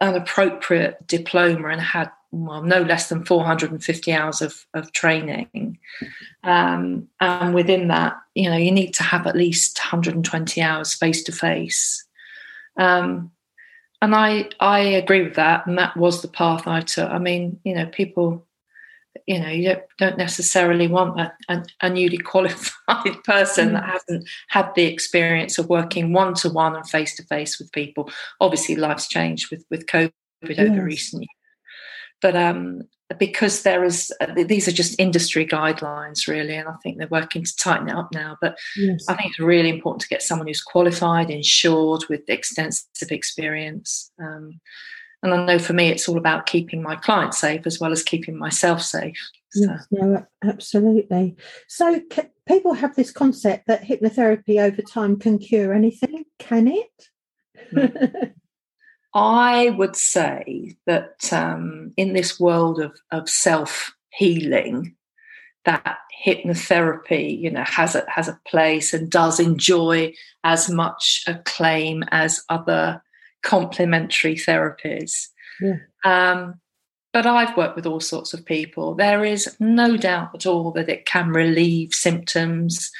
an 0.00 0.16
appropriate 0.16 1.06
diploma, 1.06 1.68
and 1.68 1.80
had 1.80 2.10
well, 2.32 2.62
no 2.62 2.82
less 2.82 3.08
than 3.08 3.24
450 3.24 4.12
hours 4.12 4.42
of, 4.42 4.66
of 4.74 4.92
training. 4.92 5.78
Um, 6.42 7.08
and 7.20 7.54
within 7.54 7.88
that, 7.88 8.16
you 8.34 8.50
know, 8.50 8.56
you 8.56 8.72
need 8.72 8.92
to 8.94 9.04
have 9.04 9.26
at 9.26 9.36
least 9.36 9.78
120 9.78 10.60
hours 10.60 10.94
face 10.94 11.22
to 11.24 11.32
face. 11.32 12.04
And 14.00 14.14
I 14.14 14.48
I 14.60 14.78
agree 14.80 15.22
with 15.22 15.34
that, 15.34 15.66
and 15.66 15.76
that 15.78 15.96
was 15.96 16.22
the 16.22 16.28
path 16.28 16.68
I 16.68 16.82
took. 16.82 17.10
I 17.10 17.18
mean, 17.18 17.58
you 17.64 17.74
know, 17.74 17.86
people 17.86 18.46
you 19.26 19.38
know 19.38 19.48
you 19.48 19.64
don't, 19.64 19.82
don't 19.98 20.18
necessarily 20.18 20.88
want 20.88 21.18
a, 21.20 21.32
a, 21.48 21.64
a 21.82 21.90
newly 21.90 22.18
qualified 22.32 23.22
person 23.24 23.70
mm. 23.70 23.72
that 23.72 23.84
hasn't 23.84 24.28
had 24.48 24.70
the 24.74 24.84
experience 24.84 25.58
of 25.58 25.68
working 25.68 26.12
one 26.12 26.34
to 26.34 26.48
one 26.50 26.76
and 26.76 26.88
face 26.88 27.16
to 27.16 27.22
face 27.24 27.58
with 27.58 27.72
people 27.72 28.10
obviously 28.40 28.76
life's 28.76 29.08
changed 29.08 29.50
with 29.50 29.64
with 29.70 29.86
covid 29.86 30.12
yes. 30.42 30.58
over 30.58 30.82
recent 30.82 31.22
years 31.22 31.28
but 32.20 32.36
um 32.36 32.82
because 33.18 33.62
there 33.62 33.84
is 33.84 34.12
uh, 34.20 34.34
these 34.44 34.68
are 34.68 34.72
just 34.72 34.98
industry 34.98 35.46
guidelines 35.46 36.28
really 36.28 36.54
and 36.54 36.68
i 36.68 36.74
think 36.82 36.98
they're 36.98 37.08
working 37.08 37.42
to 37.42 37.56
tighten 37.56 37.88
it 37.88 37.94
up 37.94 38.08
now 38.12 38.36
but 38.40 38.56
yes. 38.76 39.04
i 39.08 39.14
think 39.14 39.30
it's 39.30 39.40
really 39.40 39.70
important 39.70 40.00
to 40.00 40.08
get 40.08 40.22
someone 40.22 40.46
who's 40.46 40.62
qualified 40.62 41.30
insured 41.30 42.02
with 42.08 42.28
extensive 42.28 43.10
experience 43.10 44.10
um, 44.20 44.60
and 45.22 45.34
I 45.34 45.44
know 45.44 45.58
for 45.58 45.72
me, 45.72 45.88
it's 45.88 46.08
all 46.08 46.16
about 46.16 46.46
keeping 46.46 46.82
my 46.82 46.94
clients 46.94 47.38
safe 47.38 47.66
as 47.66 47.80
well 47.80 47.92
as 47.92 48.02
keeping 48.02 48.38
myself 48.38 48.82
safe. 48.82 49.18
So. 49.50 49.62
Yes, 49.62 49.86
no, 49.90 50.26
absolutely. 50.44 51.36
So 51.66 52.00
people 52.46 52.74
have 52.74 52.94
this 52.94 53.10
concept 53.10 53.66
that 53.66 53.82
hypnotherapy 53.82 54.60
over 54.60 54.82
time 54.82 55.18
can 55.18 55.38
cure 55.38 55.72
anything. 55.72 56.24
Can 56.38 56.68
it? 56.68 57.08
Mm. 57.72 58.32
I 59.14 59.70
would 59.70 59.96
say 59.96 60.76
that 60.86 61.32
um, 61.32 61.92
in 61.96 62.12
this 62.12 62.38
world 62.38 62.78
of, 62.78 62.92
of 63.10 63.28
self 63.28 63.92
healing, 64.10 64.94
that 65.64 65.98
hypnotherapy, 66.24 67.38
you 67.40 67.50
know, 67.50 67.64
has 67.64 67.94
a 67.94 68.04
has 68.08 68.28
a 68.28 68.38
place 68.46 68.92
and 68.92 69.10
does 69.10 69.40
enjoy 69.40 70.12
as 70.44 70.70
much 70.70 71.24
acclaim 71.26 72.04
as 72.10 72.44
other 72.48 73.02
complementary 73.42 74.34
therapies. 74.34 75.28
Yeah. 75.60 75.76
Um, 76.04 76.60
but 77.12 77.26
I've 77.26 77.56
worked 77.56 77.76
with 77.76 77.86
all 77.86 78.00
sorts 78.00 78.34
of 78.34 78.44
people. 78.44 78.94
There 78.94 79.24
is 79.24 79.56
no 79.58 79.96
doubt 79.96 80.34
at 80.34 80.46
all 80.46 80.70
that 80.72 80.88
it 80.88 81.06
can 81.06 81.30
relieve 81.30 81.94
symptoms 81.94 82.90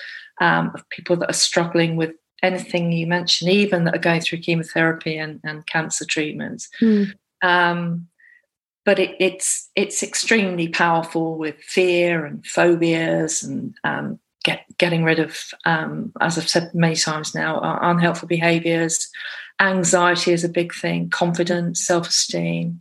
um, 0.41 0.71
of 0.75 0.89
people 0.89 1.17
that 1.17 1.31
are 1.31 1.35
struggling 1.35 1.97
with 1.97 2.13
anything 2.43 2.93
you 2.93 3.07
mentioned, 3.07 3.51
even 3.51 3.85
that 3.85 3.95
are 3.95 4.01
going 4.01 4.21
through 4.21 4.39
chemotherapy 4.39 5.19
and, 5.19 5.41
and 5.45 5.67
cancer 5.67 6.05
treatments. 6.05 6.69
Mm. 6.81 7.13
Um, 7.43 8.09
but 8.85 8.99
it, 8.99 9.17
it's 9.21 9.69
it's 9.77 10.03
extremely 10.03 10.69
powerful 10.69 11.37
with 11.37 11.57
fear 11.61 12.25
and 12.25 12.47
phobias 12.47 13.43
and 13.43 13.75
um, 13.85 14.19
get, 14.45 14.65
getting 14.79 15.05
rid 15.05 15.19
of, 15.19 15.37
um, 15.65 16.13
as 16.21 16.39
I've 16.39 16.49
said 16.49 16.71
many 16.75 16.97
times 16.97 17.35
now, 17.35 17.61
unhelpful 17.83 18.29
behaviours 18.29 19.09
anxiety 19.61 20.33
is 20.33 20.45
a 20.45 20.49
big 20.49 20.75
thing, 20.75 21.11
confidence, 21.11 21.85
self 21.85 22.09
esteem. 22.09 22.81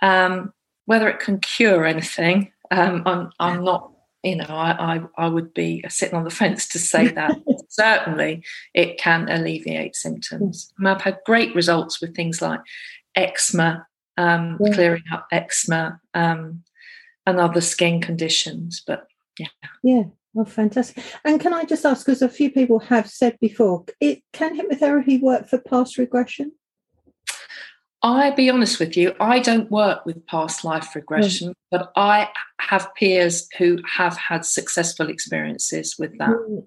Um, 0.00 0.52
whether 0.86 1.08
it 1.08 1.20
can 1.20 1.38
cure 1.38 1.84
anything, 1.84 2.52
um, 2.70 3.02
I'm, 3.06 3.30
I'm 3.38 3.64
not, 3.64 3.92
you 4.22 4.36
know, 4.36 4.46
I, 4.48 4.96
I, 4.96 5.00
I, 5.16 5.28
would 5.28 5.54
be 5.54 5.84
sitting 5.88 6.16
on 6.16 6.24
the 6.24 6.30
fence 6.30 6.66
to 6.68 6.78
say 6.78 7.08
that. 7.08 7.36
Certainly, 7.68 8.42
it 8.74 8.98
can 8.98 9.28
alleviate 9.28 9.94
symptoms. 9.94 10.72
Mean, 10.78 10.92
I've 10.92 11.02
had 11.02 11.18
great 11.24 11.54
results 11.54 12.00
with 12.00 12.16
things 12.16 12.42
like 12.42 12.60
eczema, 13.14 13.86
um, 14.16 14.58
yeah. 14.60 14.74
clearing 14.74 15.04
up 15.12 15.26
eczema, 15.30 16.00
um, 16.14 16.64
and 17.26 17.38
other 17.38 17.60
skin 17.60 18.00
conditions. 18.00 18.82
But 18.84 19.06
yeah. 19.38 19.48
Yeah. 19.82 20.04
Oh, 20.36 20.44
fantastic. 20.44 21.04
And 21.24 21.40
can 21.40 21.52
I 21.52 21.64
just 21.64 21.84
ask, 21.84 22.06
because 22.06 22.22
a 22.22 22.28
few 22.28 22.50
people 22.50 22.78
have 22.78 23.08
said 23.08 23.38
before, 23.40 23.84
it 24.00 24.22
can 24.32 24.58
hypnotherapy 24.58 25.20
work 25.20 25.46
for 25.46 25.58
past 25.58 25.98
regression? 25.98 26.52
I'll 28.02 28.34
be 28.34 28.50
honest 28.50 28.80
with 28.80 28.96
you, 28.96 29.14
I 29.20 29.38
don't 29.38 29.70
work 29.70 30.04
with 30.04 30.26
past 30.26 30.64
life 30.64 30.94
regression, 30.94 31.50
mm. 31.50 31.54
but 31.70 31.92
I 31.94 32.30
have 32.60 32.92
peers 32.96 33.46
who 33.58 33.78
have 33.86 34.16
had 34.16 34.44
successful 34.44 35.08
experiences 35.08 35.96
with 35.98 36.18
that. 36.18 36.30
Mm. 36.30 36.64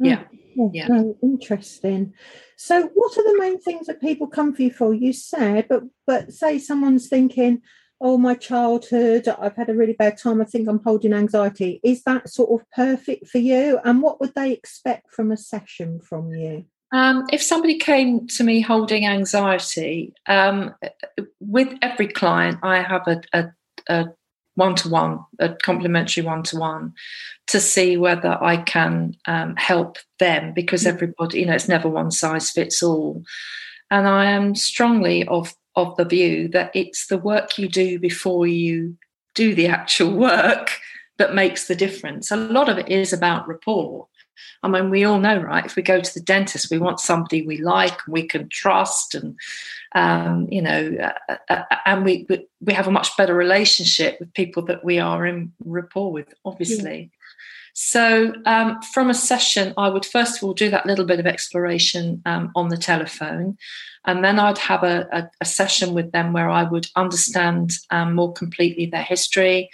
Yeah. 0.00 0.24
Oh, 0.58 0.70
yeah. 0.74 0.88
Oh, 0.90 1.16
interesting. 1.22 2.14
So 2.56 2.90
what 2.94 3.16
are 3.16 3.22
the 3.22 3.38
main 3.38 3.60
things 3.60 3.86
that 3.86 4.00
people 4.00 4.26
come 4.26 4.54
for 4.54 4.62
you 4.62 4.72
for? 4.72 4.94
You 4.94 5.12
said, 5.12 5.66
but 5.68 5.82
but 6.06 6.32
say 6.32 6.58
someone's 6.58 7.08
thinking, 7.08 7.62
oh, 8.00 8.16
my 8.16 8.34
childhood, 8.34 9.28
I've 9.28 9.56
had 9.56 9.68
a 9.68 9.74
really 9.74 9.92
bad 9.92 10.18
time, 10.18 10.40
I 10.40 10.44
think 10.44 10.68
I'm 10.68 10.82
holding 10.82 11.12
anxiety. 11.12 11.80
Is 11.82 12.04
that 12.04 12.28
sort 12.28 12.60
of 12.60 12.70
perfect 12.70 13.28
for 13.28 13.38
you? 13.38 13.80
And 13.84 14.02
what 14.02 14.20
would 14.20 14.34
they 14.34 14.52
expect 14.52 15.12
from 15.12 15.32
a 15.32 15.36
session 15.36 16.00
from 16.00 16.32
you? 16.32 16.64
Um, 16.92 17.26
if 17.32 17.42
somebody 17.42 17.76
came 17.78 18.26
to 18.28 18.44
me 18.44 18.60
holding 18.60 19.06
anxiety, 19.06 20.14
um, 20.26 20.74
with 21.40 21.74
every 21.82 22.08
client, 22.08 22.58
I 22.62 22.82
have 22.82 23.06
a, 23.06 23.20
a, 23.32 23.44
a 23.88 24.06
one-to-one, 24.54 25.20
a 25.38 25.50
complimentary 25.54 26.22
one-to-one, 26.22 26.94
to 27.48 27.60
see 27.60 27.96
whether 27.96 28.42
I 28.42 28.58
can 28.58 29.14
um, 29.26 29.54
help 29.56 29.98
them 30.18 30.52
because 30.54 30.84
mm. 30.84 30.88
everybody, 30.88 31.40
you 31.40 31.46
know, 31.46 31.54
it's 31.54 31.68
never 31.68 31.88
one 31.88 32.10
size 32.10 32.50
fits 32.50 32.82
all. 32.82 33.22
And 33.90 34.06
I 34.06 34.30
am 34.30 34.54
strongly 34.54 35.26
of 35.28 35.54
of 35.78 35.96
the 35.96 36.04
view 36.04 36.48
that 36.48 36.70
it's 36.74 37.06
the 37.06 37.18
work 37.18 37.58
you 37.58 37.68
do 37.68 37.98
before 37.98 38.46
you 38.46 38.96
do 39.34 39.54
the 39.54 39.68
actual 39.68 40.12
work 40.16 40.72
that 41.18 41.34
makes 41.34 41.66
the 41.66 41.74
difference. 41.74 42.30
A 42.30 42.36
lot 42.36 42.68
of 42.68 42.78
it 42.78 42.88
is 42.88 43.12
about 43.12 43.48
rapport. 43.48 44.06
I 44.62 44.68
mean, 44.68 44.90
we 44.90 45.04
all 45.04 45.20
know, 45.20 45.40
right? 45.40 45.64
If 45.64 45.76
we 45.76 45.82
go 45.82 46.00
to 46.00 46.14
the 46.14 46.20
dentist, 46.20 46.70
we 46.70 46.78
want 46.78 47.00
somebody 47.00 47.46
we 47.46 47.58
like 47.58 47.98
and 48.06 48.12
we 48.12 48.24
can 48.24 48.48
trust, 48.48 49.14
and 49.14 49.36
um, 49.94 50.48
you 50.50 50.62
know, 50.62 50.96
uh, 51.00 51.34
uh, 51.48 51.62
uh 51.70 51.76
and 51.86 52.04
we 52.04 52.26
we 52.60 52.72
have 52.72 52.88
a 52.88 52.92
much 52.92 53.16
better 53.16 53.34
relationship 53.34 54.18
with 54.18 54.34
people 54.34 54.64
that 54.64 54.84
we 54.84 54.98
are 54.98 55.26
in 55.26 55.52
rapport 55.64 56.12
with, 56.12 56.32
obviously. 56.44 57.10
So, 57.80 58.32
um, 58.44 58.82
from 58.92 59.08
a 59.08 59.14
session, 59.14 59.72
I 59.76 59.88
would 59.88 60.04
first 60.04 60.36
of 60.36 60.42
all 60.42 60.52
do 60.52 60.68
that 60.68 60.84
little 60.84 61.04
bit 61.04 61.20
of 61.20 61.26
exploration 61.26 62.20
um, 62.26 62.50
on 62.56 62.70
the 62.70 62.76
telephone, 62.76 63.56
and 64.04 64.24
then 64.24 64.40
I'd 64.40 64.58
have 64.58 64.82
a, 64.82 65.06
a, 65.12 65.30
a 65.40 65.44
session 65.44 65.94
with 65.94 66.10
them 66.10 66.32
where 66.32 66.50
I 66.50 66.64
would 66.64 66.88
understand 66.96 67.70
um, 67.92 68.16
more 68.16 68.32
completely 68.32 68.86
their 68.86 69.04
history, 69.04 69.70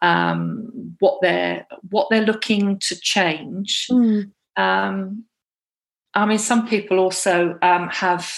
um, 0.00 0.96
what 0.98 1.20
they're 1.20 1.66
what 1.90 2.08
they're 2.08 2.24
looking 2.24 2.78
to 2.78 2.98
change. 2.98 3.86
Mm. 3.90 4.32
I 4.56 6.24
mean, 6.24 6.38
some 6.38 6.66
people 6.66 7.00
also 7.00 7.58
um, 7.60 7.88
have 7.88 8.32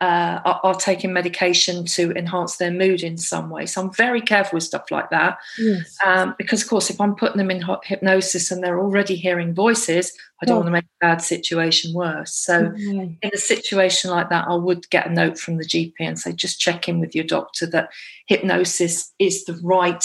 uh, 0.00 0.40
are, 0.44 0.60
are, 0.62 0.74
taking 0.74 1.12
medication 1.12 1.86
to 1.86 2.12
enhance 2.12 2.56
their 2.56 2.70
mood 2.70 3.02
in 3.02 3.16
some 3.16 3.48
way. 3.48 3.64
So 3.64 3.80
I'm 3.80 3.92
very 3.92 4.20
careful 4.20 4.56
with 4.56 4.64
stuff 4.64 4.90
like 4.90 5.08
that. 5.08 5.38
Yes. 5.58 5.96
Um, 6.04 6.34
because, 6.36 6.62
of 6.62 6.68
course, 6.68 6.90
if 6.90 7.00
I'm 7.00 7.14
putting 7.14 7.38
them 7.38 7.50
in 7.50 7.64
hypnosis 7.82 8.50
and 8.50 8.62
they're 8.62 8.78
already 8.78 9.16
hearing 9.16 9.54
voices, 9.54 10.12
I 10.42 10.46
don't 10.46 10.56
want 10.56 10.66
to 10.66 10.72
make 10.72 10.84
a 10.84 11.06
bad 11.06 11.22
situation 11.22 11.94
worse. 11.94 12.34
So, 12.34 12.74
in 12.76 13.18
a 13.22 13.38
situation 13.38 14.10
like 14.10 14.28
that, 14.28 14.46
I 14.48 14.54
would 14.54 14.88
get 14.90 15.06
a 15.06 15.12
note 15.12 15.38
from 15.38 15.56
the 15.56 15.64
GP 15.64 15.94
and 16.00 16.18
say, 16.18 16.32
just 16.32 16.60
check 16.60 16.88
in 16.88 17.00
with 17.00 17.14
your 17.14 17.24
doctor 17.24 17.64
that 17.66 17.88
hypnosis 18.26 19.14
is 19.18 19.44
the 19.46 19.58
right 19.62 20.04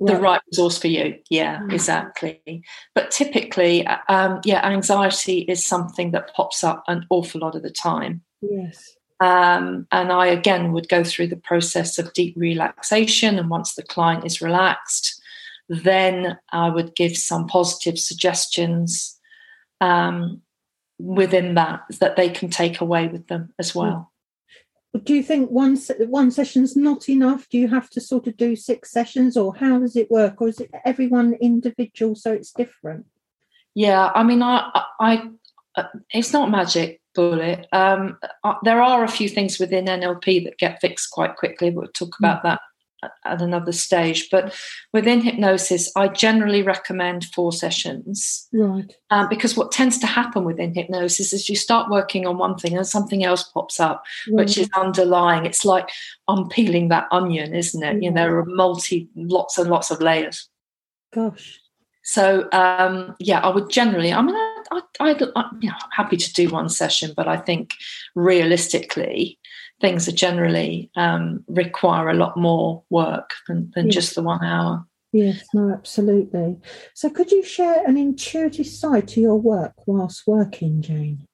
the 0.00 0.12
yeah. 0.12 0.18
right 0.18 0.40
resource 0.50 0.78
for 0.78 0.88
you. 0.88 1.18
Yeah, 1.30 1.60
mm. 1.60 1.72
exactly. 1.72 2.62
But 2.94 3.10
typically, 3.10 3.86
uh, 3.86 3.98
um, 4.08 4.40
yeah, 4.44 4.64
anxiety 4.66 5.40
is 5.40 5.64
something 5.64 6.10
that 6.10 6.34
pops 6.34 6.64
up 6.64 6.84
an 6.86 7.06
awful 7.10 7.40
lot 7.40 7.54
of 7.54 7.62
the 7.62 7.70
time. 7.70 8.22
Yes. 8.40 8.96
Um, 9.20 9.86
and 9.92 10.12
I 10.12 10.26
again 10.26 10.72
would 10.72 10.88
go 10.88 11.02
through 11.02 11.28
the 11.28 11.36
process 11.36 11.98
of 11.98 12.12
deep 12.12 12.34
relaxation. 12.36 13.38
And 13.38 13.48
once 13.48 13.74
the 13.74 13.82
client 13.82 14.26
is 14.26 14.42
relaxed, 14.42 15.20
then 15.68 16.38
I 16.52 16.68
would 16.68 16.94
give 16.94 17.16
some 17.16 17.46
positive 17.46 17.98
suggestions 17.98 19.18
um, 19.80 20.42
within 20.98 21.54
that 21.54 21.82
that 22.00 22.16
they 22.16 22.28
can 22.28 22.50
take 22.50 22.80
away 22.80 23.08
with 23.08 23.26
them 23.28 23.52
as 23.58 23.74
well. 23.74 24.12
do 25.04 25.14
you 25.14 25.22
think 25.22 25.50
one 25.50 25.76
one 26.06 26.30
session's 26.30 26.76
not 26.76 27.08
enough? 27.08 27.48
Do 27.48 27.58
you 27.58 27.68
have 27.68 27.90
to 27.90 28.00
sort 28.00 28.26
of 28.26 28.36
do 28.36 28.54
six 28.54 28.90
sessions, 28.90 29.36
or 29.36 29.54
how 29.54 29.78
does 29.78 29.96
it 29.96 30.10
work, 30.10 30.40
or 30.40 30.48
is 30.48 30.60
it 30.60 30.70
everyone 30.84 31.34
individual 31.40 32.14
so 32.14 32.32
it's 32.32 32.52
different? 32.52 33.06
Yeah, 33.74 34.10
I 34.14 34.22
mean, 34.22 34.42
I, 34.42 34.70
I, 35.00 35.30
I 35.76 35.88
it's 36.10 36.32
not 36.32 36.50
magic 36.50 37.00
bullet. 37.16 37.66
Um, 37.72 38.18
uh, 38.44 38.54
there 38.62 38.80
are 38.80 39.02
a 39.02 39.08
few 39.08 39.28
things 39.28 39.58
within 39.58 39.86
NLP 39.86 40.44
that 40.44 40.58
get 40.58 40.80
fixed 40.80 41.10
quite 41.10 41.36
quickly. 41.36 41.70
We'll 41.70 41.88
talk 41.88 42.14
hmm. 42.16 42.24
about 42.24 42.42
that 42.44 42.60
at 43.24 43.42
another 43.42 43.72
stage. 43.72 44.28
But 44.30 44.54
within 44.92 45.20
hypnosis, 45.20 45.90
I 45.96 46.08
generally 46.08 46.62
recommend 46.62 47.24
four 47.26 47.52
sessions. 47.52 48.48
Right. 48.52 48.92
Um, 49.10 49.28
because 49.28 49.56
what 49.56 49.72
tends 49.72 49.98
to 49.98 50.06
happen 50.06 50.44
within 50.44 50.74
hypnosis 50.74 51.32
is 51.32 51.48
you 51.48 51.56
start 51.56 51.90
working 51.90 52.26
on 52.26 52.38
one 52.38 52.56
thing 52.56 52.76
and 52.76 52.86
something 52.86 53.24
else 53.24 53.42
pops 53.42 53.80
up, 53.80 54.04
right. 54.28 54.44
which 54.44 54.58
is 54.58 54.68
underlying. 54.76 55.44
It's 55.44 55.64
like 55.64 55.88
unpeeling 56.28 56.88
that 56.88 57.08
onion, 57.10 57.54
isn't 57.54 57.82
it? 57.82 58.02
You 58.02 58.10
know, 58.10 58.22
there 58.22 58.38
are 58.38 58.44
multi, 58.44 59.08
lots 59.14 59.58
and 59.58 59.70
lots 59.70 59.90
of 59.90 60.00
layers. 60.00 60.48
Gosh. 61.14 61.60
So 62.02 62.48
um, 62.52 63.16
yeah, 63.18 63.40
I 63.40 63.48
would 63.48 63.68
generally. 63.68 64.12
I 64.12 64.22
mean, 64.22 64.36
I, 64.70 64.80
I, 65.00 65.10
I, 65.10 65.40
am 65.40 65.58
you 65.60 65.70
know, 65.70 65.76
happy 65.90 66.16
to 66.16 66.32
do 66.32 66.48
one 66.48 66.68
session, 66.68 67.12
but 67.16 67.28
I 67.28 67.36
think 67.36 67.74
realistically, 68.14 69.38
things 69.80 70.08
are 70.08 70.12
generally 70.12 70.90
um, 70.96 71.44
require 71.48 72.08
a 72.08 72.14
lot 72.14 72.36
more 72.36 72.82
work 72.90 73.34
than, 73.46 73.72
than 73.74 73.86
yes. 73.86 73.94
just 73.94 74.14
the 74.14 74.22
one 74.22 74.44
hour. 74.44 74.86
Yes, 75.12 75.44
no, 75.54 75.72
absolutely. 75.72 76.58
So, 76.94 77.08
could 77.08 77.30
you 77.30 77.42
share 77.42 77.86
an 77.86 77.96
intuitive 77.96 78.66
side 78.66 79.08
to 79.08 79.20
your 79.20 79.36
work 79.36 79.72
whilst 79.86 80.26
working, 80.26 80.82
Jane? 80.82 81.26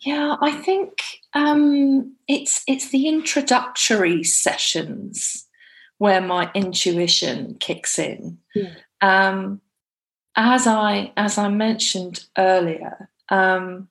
Yeah, 0.00 0.36
I 0.40 0.50
think 0.50 0.98
um, 1.34 2.16
it's 2.26 2.64
it's 2.66 2.90
the 2.90 3.06
introductory 3.06 4.24
sessions 4.24 5.46
where 5.98 6.20
my 6.20 6.50
intuition 6.54 7.56
kicks 7.60 7.98
in. 7.98 8.38
Yeah. 8.56 8.74
Um, 9.00 9.60
as 10.36 10.66
I 10.66 11.12
as 11.16 11.38
I 11.38 11.48
mentioned 11.48 12.24
earlier, 12.36 13.10
um, 13.28 13.88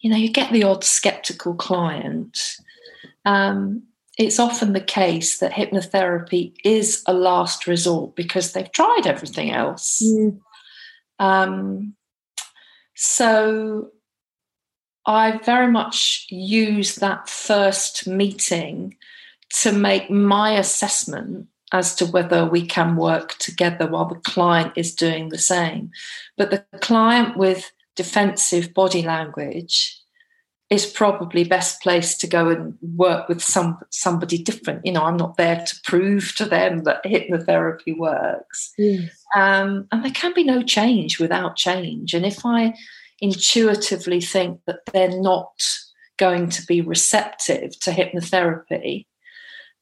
you 0.00 0.10
know, 0.10 0.16
you 0.16 0.30
get 0.30 0.52
the 0.52 0.64
odd 0.64 0.84
skeptical 0.84 1.54
client 1.54 2.38
um, 3.24 3.82
it's 4.16 4.40
often 4.40 4.72
the 4.72 4.80
case 4.80 5.38
that 5.38 5.52
hypnotherapy 5.52 6.54
is 6.64 7.02
a 7.06 7.12
last 7.12 7.66
resort 7.66 8.16
because 8.16 8.52
they've 8.52 8.72
tried 8.72 9.06
everything 9.06 9.52
else. 9.52 10.02
Mm. 10.02 10.40
Um, 11.18 11.94
so 12.94 13.90
I 15.06 15.38
very 15.44 15.70
much 15.70 16.26
use 16.30 16.96
that 16.96 17.28
first 17.28 18.06
meeting 18.08 18.96
to 19.60 19.72
make 19.72 20.10
my 20.10 20.52
assessment 20.52 21.46
as 21.72 21.94
to 21.96 22.06
whether 22.06 22.46
we 22.46 22.66
can 22.66 22.96
work 22.96 23.36
together 23.38 23.86
while 23.86 24.06
the 24.06 24.20
client 24.20 24.72
is 24.76 24.94
doing 24.94 25.28
the 25.28 25.38
same. 25.38 25.90
But 26.36 26.50
the 26.50 26.64
client 26.80 27.36
with 27.36 27.70
defensive 27.94 28.72
body 28.72 29.02
language 29.02 30.00
is 30.70 30.84
probably 30.84 31.44
best 31.44 31.80
placed 31.82 32.20
to 32.20 32.26
go 32.26 32.50
and 32.50 32.76
work 32.82 33.28
with 33.28 33.42
some 33.42 33.78
somebody 33.90 34.38
different. 34.38 34.84
You 34.84 34.92
know, 34.92 35.02
I'm 35.02 35.16
not 35.16 35.36
there 35.36 35.64
to 35.66 35.80
prove 35.84 36.34
to 36.36 36.44
them 36.44 36.84
that 36.84 37.04
hypnotherapy 37.04 37.96
works. 37.96 38.72
Yes. 38.76 39.10
Um, 39.34 39.88
and 39.90 40.04
there 40.04 40.12
can 40.12 40.34
be 40.34 40.44
no 40.44 40.62
change 40.62 41.18
without 41.18 41.56
change. 41.56 42.12
And 42.12 42.26
if 42.26 42.44
I 42.44 42.74
intuitively 43.20 44.20
think 44.20 44.60
that 44.66 44.80
they're 44.92 45.20
not 45.20 45.50
going 46.18 46.50
to 46.50 46.66
be 46.66 46.82
receptive 46.82 47.78
to 47.80 47.90
hypnotherapy, 47.90 49.06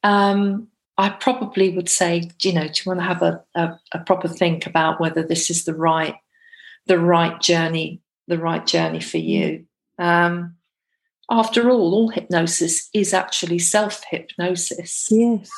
um, 0.04 0.68
I 0.98 1.10
probably 1.10 1.70
would 1.70 1.88
say, 1.88 2.30
you 2.40 2.52
know, 2.52 2.66
do 2.68 2.68
you 2.68 2.82
want 2.86 3.00
to 3.00 3.04
have 3.04 3.22
a, 3.22 3.44
a, 3.54 3.78
a 3.92 3.98
proper 4.00 4.28
think 4.28 4.66
about 4.66 5.00
whether 5.00 5.22
this 5.22 5.50
is 5.50 5.64
the 5.64 5.74
right 5.74 6.16
the 6.86 6.98
right 6.98 7.40
journey, 7.40 8.00
the 8.28 8.38
right 8.38 8.64
journey 8.66 9.00
for 9.00 9.18
you. 9.18 9.66
Um, 9.98 10.56
after 11.30 11.68
all, 11.70 11.92
all 11.94 12.08
hypnosis 12.08 12.88
is 12.94 13.12
actually 13.12 13.58
self 13.58 14.02
hypnosis. 14.08 15.08
Yes. 15.10 15.50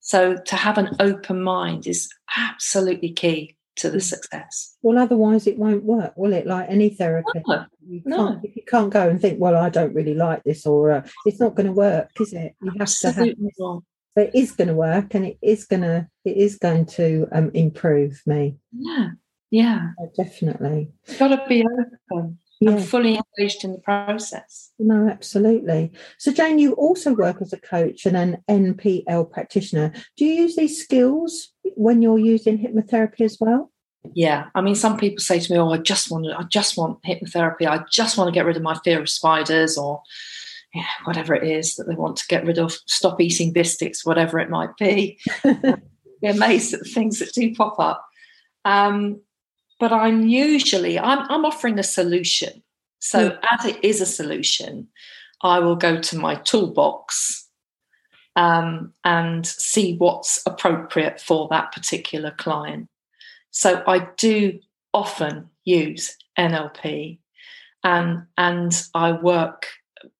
So 0.00 0.36
to 0.36 0.56
have 0.56 0.78
an 0.78 0.96
open 0.98 1.42
mind 1.42 1.86
is 1.86 2.10
absolutely 2.36 3.10
key 3.10 3.56
to 3.76 3.88
the 3.88 3.98
mm. 3.98 4.02
success. 4.02 4.76
Well, 4.82 4.98
otherwise 4.98 5.46
it 5.46 5.58
won't 5.58 5.84
work, 5.84 6.12
will 6.16 6.32
it? 6.32 6.46
Like 6.46 6.68
any 6.68 6.90
therapy, 6.90 7.40
no, 7.46 7.64
you, 7.86 8.02
no. 8.04 8.16
Can't, 8.16 8.56
you 8.56 8.62
can't 8.66 8.92
go 8.92 9.08
and 9.08 9.20
think, 9.20 9.40
well, 9.40 9.56
I 9.56 9.68
don't 9.68 9.94
really 9.94 10.14
like 10.14 10.42
this, 10.42 10.66
or 10.66 10.90
uh, 10.90 11.06
it's 11.24 11.38
not 11.38 11.54
going 11.54 11.66
to 11.66 11.72
work, 11.72 12.10
is 12.20 12.32
it? 12.32 12.56
You 12.60 12.72
have 12.72 12.80
absolutely 12.80 13.50
to 13.58 13.74
have. 13.74 13.82
But 14.14 14.28
it 14.28 14.34
is 14.34 14.52
going 14.52 14.68
to 14.68 14.74
work, 14.74 15.14
and 15.14 15.24
it 15.24 15.38
is 15.42 15.64
going 15.64 15.82
to 15.82 16.08
it 16.24 16.36
is 16.36 16.58
going 16.58 16.86
to 16.86 17.28
um, 17.32 17.50
improve 17.54 18.22
me. 18.26 18.56
Yeah, 18.72 19.10
yeah, 19.50 19.90
definitely. 20.16 20.90
Got 21.18 21.28
to 21.28 21.44
be 21.48 21.64
open 21.64 22.38
yeah. 22.62 22.70
and 22.70 22.84
fully 22.84 23.18
engaged 23.38 23.64
in 23.64 23.72
the 23.72 23.78
process. 23.78 24.70
No, 24.78 25.08
absolutely. 25.08 25.92
So, 26.18 26.32
Jane, 26.32 26.58
you 26.58 26.74
also 26.74 27.12
work 27.12 27.42
as 27.42 27.52
a 27.52 27.58
coach 27.58 28.06
and 28.06 28.16
an 28.16 28.42
NPL 28.48 29.30
practitioner. 29.30 29.92
Do 30.16 30.24
you 30.24 30.34
use 30.42 30.56
these 30.56 30.80
skills 30.82 31.52
when 31.74 32.02
you're 32.02 32.18
using 32.18 32.58
hypnotherapy 32.58 33.22
as 33.22 33.38
well? 33.40 33.72
Yeah, 34.14 34.46
I 34.54 34.60
mean, 34.60 34.74
some 34.74 34.96
people 34.96 35.20
say 35.20 35.38
to 35.38 35.52
me, 35.52 35.58
"Oh, 35.58 35.70
I 35.70 35.78
just 35.78 36.10
want, 36.10 36.26
I 36.26 36.42
just 36.44 36.76
want 36.76 37.02
hypnotherapy. 37.02 37.66
I 37.66 37.84
just 37.90 38.18
want 38.18 38.28
to 38.28 38.32
get 38.32 38.46
rid 38.46 38.56
of 38.56 38.62
my 38.62 38.78
fear 38.84 39.00
of 39.00 39.08
spiders, 39.08 39.78
or 39.78 40.02
yeah, 40.74 40.86
whatever 41.04 41.34
it 41.34 41.44
is 41.44 41.76
that 41.76 41.84
they 41.84 41.94
want 41.94 42.16
to 42.16 42.26
get 42.28 42.44
rid 42.44 42.58
of. 42.58 42.72
Stop 42.86 43.20
eating 43.20 43.52
biscuits, 43.52 44.04
whatever 44.04 44.38
it 44.38 44.50
might 44.50 44.76
be." 44.78 45.18
be 46.22 46.28
amazed 46.28 46.72
at 46.72 46.80
the 46.80 46.88
things 46.88 47.18
that 47.18 47.32
do 47.32 47.54
pop 47.54 47.78
up. 47.78 48.06
Um, 48.64 49.20
but 49.78 49.92
I'm 49.92 50.28
usually 50.28 50.98
I'm, 50.98 51.26
I'm 51.28 51.44
offering 51.44 51.78
a 51.78 51.82
solution. 51.82 52.62
So 53.00 53.30
mm. 53.30 53.38
as 53.50 53.66
it 53.66 53.84
is 53.84 54.00
a 54.00 54.06
solution, 54.06 54.88
I 55.42 55.58
will 55.58 55.76
go 55.76 56.00
to 56.00 56.16
my 56.16 56.36
toolbox 56.36 57.48
um, 58.36 58.94
and 59.04 59.44
see 59.44 59.96
what's 59.96 60.40
appropriate 60.46 61.20
for 61.20 61.48
that 61.50 61.72
particular 61.72 62.30
client. 62.30 62.88
So 63.50 63.82
I 63.86 64.08
do 64.16 64.60
often 64.94 65.50
use 65.64 66.16
NLP 66.38 67.18
and 67.84 68.22
and 68.38 68.86
I 68.94 69.12
work 69.12 69.66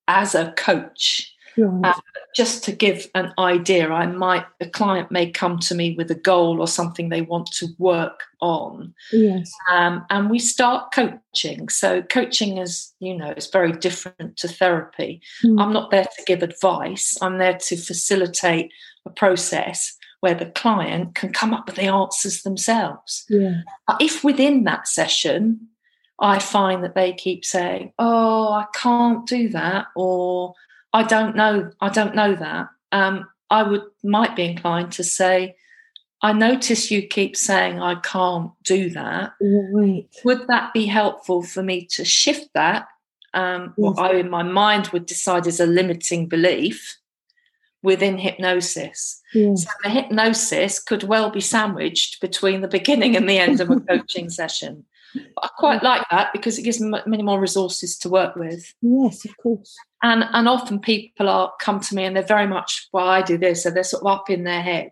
as 0.08 0.34
a 0.34 0.52
coach 0.52 1.32
Right. 1.56 1.94
Uh, 1.94 2.00
just 2.34 2.64
to 2.64 2.72
give 2.72 3.08
an 3.14 3.32
idea, 3.38 3.90
I 3.90 4.06
might 4.06 4.46
a 4.60 4.68
client 4.68 5.10
may 5.10 5.30
come 5.30 5.58
to 5.60 5.74
me 5.74 5.94
with 5.94 6.10
a 6.10 6.14
goal 6.14 6.60
or 6.60 6.66
something 6.66 7.08
they 7.08 7.22
want 7.22 7.48
to 7.58 7.68
work 7.78 8.22
on. 8.40 8.94
Yes. 9.12 9.52
Um, 9.70 10.04
and 10.08 10.30
we 10.30 10.38
start 10.38 10.92
coaching. 10.94 11.68
So 11.68 12.02
coaching 12.02 12.56
is, 12.56 12.92
you 13.00 13.16
know, 13.16 13.30
it's 13.36 13.50
very 13.50 13.72
different 13.72 14.38
to 14.38 14.48
therapy. 14.48 15.20
Mm. 15.44 15.60
I'm 15.60 15.72
not 15.72 15.90
there 15.90 16.04
to 16.04 16.24
give 16.26 16.42
advice. 16.42 17.18
I'm 17.20 17.38
there 17.38 17.58
to 17.58 17.76
facilitate 17.76 18.72
a 19.04 19.10
process 19.10 19.94
where 20.20 20.34
the 20.34 20.46
client 20.46 21.14
can 21.16 21.32
come 21.32 21.52
up 21.52 21.66
with 21.66 21.74
the 21.74 21.82
answers 21.82 22.42
themselves. 22.42 23.24
Yeah. 23.28 23.62
If 24.00 24.24
within 24.24 24.64
that 24.64 24.88
session 24.88 25.68
I 26.18 26.38
find 26.38 26.84
that 26.84 26.94
they 26.94 27.12
keep 27.12 27.44
saying, 27.44 27.92
"Oh, 27.98 28.52
I 28.52 28.66
can't 28.74 29.26
do 29.26 29.48
that," 29.50 29.86
or 29.96 30.54
I 30.92 31.02
don't 31.02 31.36
know. 31.36 31.70
I 31.80 31.88
don't 31.88 32.14
know 32.14 32.34
that. 32.34 32.68
Um, 32.92 33.28
I 33.50 33.62
would 33.62 33.84
might 34.02 34.36
be 34.36 34.44
inclined 34.44 34.92
to 34.92 35.04
say, 35.04 35.56
I 36.22 36.32
notice 36.32 36.90
you 36.90 37.02
keep 37.02 37.36
saying 37.36 37.80
I 37.80 37.96
can't 37.96 38.52
do 38.62 38.90
that. 38.90 39.32
Right. 39.40 40.06
Would 40.24 40.46
that 40.46 40.72
be 40.72 40.86
helpful 40.86 41.42
for 41.42 41.62
me 41.62 41.84
to 41.86 42.04
shift 42.04 42.48
that? 42.54 42.86
Um, 43.34 43.74
yes. 43.76 43.96
What 43.96 43.98
I, 43.98 44.14
in 44.14 44.30
my 44.30 44.44
mind, 44.44 44.88
would 44.88 45.06
decide 45.06 45.48
is 45.48 45.58
a 45.58 45.66
limiting 45.66 46.28
belief 46.28 46.96
within 47.82 48.18
hypnosis. 48.18 49.20
So 49.56 49.70
the 49.82 49.90
hypnosis 49.90 50.78
could 50.78 51.02
well 51.02 51.30
be 51.30 51.40
sandwiched 51.40 52.20
between 52.20 52.60
the 52.60 52.68
beginning 52.68 53.16
and 53.16 53.28
the 53.28 53.38
end 53.38 53.60
of 53.60 53.70
a 53.70 53.80
coaching 53.88 54.30
session. 54.30 54.84
I 55.42 55.48
quite 55.58 55.82
like 55.82 56.04
that 56.10 56.32
because 56.32 56.58
it 56.58 56.62
gives 56.62 56.80
me 56.80 56.98
many 57.06 57.22
more 57.22 57.40
resources 57.40 57.98
to 57.98 58.08
work 58.08 58.36
with. 58.36 58.74
Yes, 58.80 59.24
of 59.24 59.36
course. 59.36 59.76
And 60.02 60.24
and 60.32 60.48
often 60.48 60.80
people 60.80 61.28
are 61.28 61.52
come 61.60 61.80
to 61.80 61.94
me 61.94 62.04
and 62.04 62.16
they're 62.16 62.22
very 62.22 62.46
much, 62.46 62.88
well, 62.92 63.08
I 63.08 63.22
do 63.22 63.38
this, 63.38 63.62
so 63.62 63.70
they're 63.70 63.84
sort 63.84 64.02
of 64.02 64.06
up 64.08 64.30
in 64.30 64.44
their 64.44 64.62
head. 64.62 64.90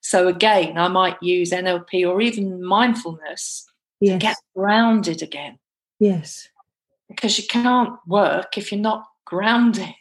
So 0.00 0.28
again, 0.28 0.76
I 0.76 0.88
might 0.88 1.22
use 1.22 1.50
NLP 1.50 2.06
or 2.08 2.20
even 2.20 2.62
mindfulness 2.62 3.66
yes. 4.00 4.12
to 4.12 4.18
get 4.18 4.36
grounded 4.54 5.22
again. 5.22 5.58
Yes. 5.98 6.48
Because 7.08 7.38
you 7.38 7.44
can't 7.48 7.98
work 8.06 8.58
if 8.58 8.70
you're 8.70 8.80
not 8.80 9.06
grounded. 9.24 9.94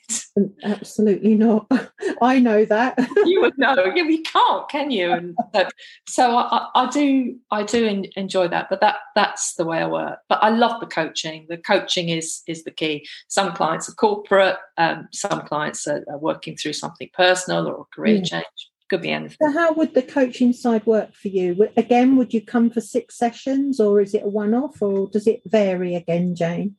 Absolutely 0.63 1.35
not. 1.35 1.67
I 2.21 2.39
know 2.39 2.65
that. 2.65 2.97
you 3.25 3.41
would 3.41 3.57
know. 3.57 3.75
Yeah, 3.95 4.03
you 4.03 4.21
can't, 4.23 4.69
can 4.69 4.91
you? 4.91 5.11
And 5.11 5.37
so, 5.53 5.67
so 6.07 6.37
I, 6.37 6.67
I, 6.75 6.89
do, 6.89 7.37
I 7.51 7.63
do 7.63 8.03
enjoy 8.15 8.47
that. 8.49 8.67
But 8.69 8.81
that 8.81 8.97
that's 9.15 9.55
the 9.55 9.65
way 9.65 9.79
I 9.79 9.87
work. 9.87 10.19
But 10.29 10.39
I 10.41 10.49
love 10.49 10.79
the 10.79 10.87
coaching. 10.87 11.45
The 11.49 11.57
coaching 11.57 12.09
is 12.09 12.41
is 12.47 12.63
the 12.63 12.71
key. 12.71 13.07
Some 13.27 13.53
clients 13.53 13.89
are 13.89 13.93
corporate. 13.93 14.57
Um, 14.77 15.07
some 15.13 15.41
clients 15.41 15.87
are, 15.87 16.03
are, 16.09 16.17
working 16.17 16.55
through 16.55 16.73
something 16.73 17.09
personal 17.13 17.67
or 17.67 17.81
a 17.81 17.95
career 17.95 18.15
yeah. 18.15 18.23
change. 18.23 18.69
Could 18.89 19.01
be 19.01 19.11
anything. 19.11 19.37
So, 19.41 19.51
how 19.51 19.73
would 19.73 19.93
the 19.93 20.01
coaching 20.01 20.53
side 20.53 20.85
work 20.85 21.13
for 21.13 21.29
you? 21.29 21.69
Again, 21.77 22.17
would 22.17 22.33
you 22.33 22.41
come 22.41 22.69
for 22.69 22.81
six 22.81 23.17
sessions, 23.17 23.79
or 23.79 24.01
is 24.01 24.13
it 24.13 24.23
a 24.23 24.29
one-off, 24.29 24.81
or 24.81 25.07
does 25.07 25.25
it 25.25 25.41
vary 25.45 25.95
again, 25.95 26.35
Jane? 26.35 26.75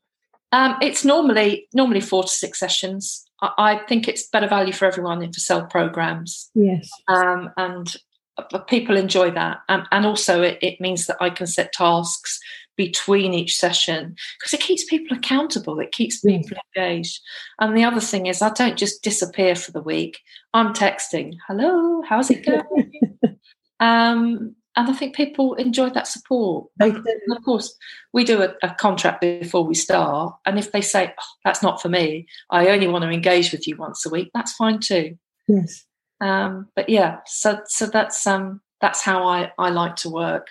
Um, 0.55 0.77
it's 0.81 1.05
normally 1.05 1.67
normally 1.75 2.01
four 2.01 2.23
to 2.23 2.29
six 2.29 2.61
sessions. 2.61 3.27
I, 3.43 3.51
I, 3.59 3.77
think 3.89 4.07
it's 4.07 4.29
better 4.29 4.47
value 4.47 4.73
for 4.73 4.85
everyone 4.85 5.21
in 5.21 5.33
for 5.33 5.41
self 5.41 5.69
programs. 5.69 6.49
Yes, 6.55 6.89
um, 7.09 7.51
and 7.57 7.93
uh, 8.39 8.59
people 8.61 8.97
enjoy 8.97 9.33
that, 9.33 9.63
um, 9.69 9.85
and 9.91 10.07
also 10.07 10.43
it, 10.43 10.59
it, 10.63 10.81
means 10.81 11.07
that 11.07 11.17
I 11.21 11.31
can 11.31 11.49
set 11.49 11.73
tasks 11.73 12.39
between 12.77 13.35
each 13.35 13.57
session 13.57 14.15
because 14.39 14.55
it 14.55 14.61
keeps 14.61 14.85
people 14.85 15.17
accountable. 15.17 15.81
It 15.81 15.91
keeps 15.91 16.21
people 16.21 16.51
yes. 16.53 16.61
engaged. 16.77 17.21
And 17.59 17.77
the 17.77 17.83
other 17.83 18.01
thing 18.01 18.27
is, 18.27 18.41
I 18.41 18.51
don't 18.51 18.79
just 18.79 19.03
disappear 19.03 19.57
for 19.57 19.73
the 19.73 19.83
week. 19.83 20.21
I'm 20.53 20.73
texting, 20.73 21.35
"Hello, 21.49 22.01
how's 22.09 22.31
it 22.31 22.47
going?" 23.81 24.55
And 24.77 24.89
I 24.89 24.93
think 24.93 25.15
people 25.15 25.55
enjoy 25.55 25.91
that 25.91 26.09
support. 26.09 26.69
And 26.81 26.97
of 27.31 27.45
course, 27.45 27.77
we 28.13 28.25
do 28.25 28.43
a, 28.43 28.55
a, 28.63 28.75
contract 28.75 29.21
before 29.21 29.65
we 29.65 29.75
start, 29.75 30.35
and 30.47 30.59
if 30.59 30.73
they 30.73 30.81
say 30.81 31.15
oh, 31.19 31.25
that's 31.45 31.63
not 31.63 31.81
for 31.81 31.89
me, 31.89 32.27
I 32.51 32.69
only 32.69 32.89
want 32.89 33.03
to 33.03 33.11
engage 33.11 33.53
with 33.53 33.67
you 33.67 33.77
once 33.77 34.05
a 34.05 34.11
week, 34.11 34.31
that's 34.35 34.53
fine 34.55 34.81
too. 34.81 35.17
Yes. 35.49 35.85
Um, 36.21 36.69
but 36.75 36.89
yeah, 36.89 37.19
so 37.27 37.61
so 37.67 37.87
that's 37.87 38.27
um, 38.27 38.61
that's 38.81 39.03
how 39.03 39.27
I 39.27 39.53
I 39.59 39.71
like 39.71 39.97
to 39.97 40.11
work. 40.11 40.49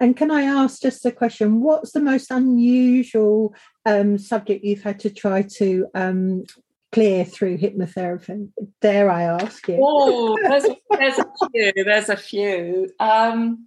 And 0.00 0.16
can 0.16 0.30
I 0.30 0.42
ask 0.42 0.82
just 0.82 1.04
a 1.06 1.12
question? 1.12 1.62
What's 1.62 1.92
the 1.92 2.00
most 2.00 2.30
unusual 2.30 3.54
um, 3.86 4.18
subject 4.18 4.64
you've 4.64 4.82
had 4.82 5.00
to 5.00 5.10
try 5.10 5.42
to 5.56 5.86
um, 5.94 6.44
clear 6.92 7.24
through 7.24 7.58
hypnotherapy? 7.58 8.48
Dare 8.80 9.10
I 9.10 9.22
ask 9.22 9.66
you? 9.66 9.78
Oh, 9.82 10.36
there's, 10.42 10.66
there's 10.90 11.18
a 11.18 11.26
few. 11.50 11.84
There's 11.84 12.08
a 12.08 12.16
few. 12.16 12.90
Um, 13.00 13.66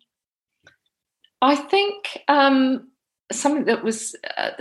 I 1.41 1.55
think 1.55 2.23
um, 2.27 2.89
something 3.31 3.65
that 3.65 3.83
was 3.83 4.15
uh, 4.38 4.51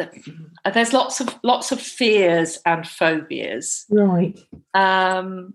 uh, 0.64 0.70
there's 0.70 0.92
lots 0.92 1.20
of 1.20 1.38
lots 1.42 1.72
of 1.72 1.80
fears 1.80 2.58
and 2.66 2.86
phobias. 2.86 3.84
Right. 3.90 4.38
Um, 4.72 5.54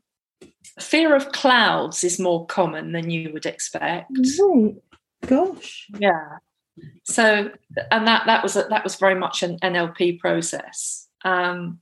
fear 0.79 1.15
of 1.15 1.31
clouds 1.31 2.03
is 2.03 2.19
more 2.19 2.45
common 2.45 2.93
than 2.93 3.09
you 3.09 3.33
would 3.33 3.45
expect. 3.45 4.11
Right. 4.39 4.75
Gosh. 5.25 5.87
Yeah. 5.99 6.37
So, 7.03 7.51
and 7.91 8.07
that 8.07 8.25
that 8.25 8.43
was 8.43 8.55
a, 8.55 8.63
that 8.69 8.83
was 8.83 8.95
very 8.95 9.15
much 9.15 9.43
an 9.43 9.57
NLP 9.59 10.19
process. 10.19 11.07
Um, 11.25 11.79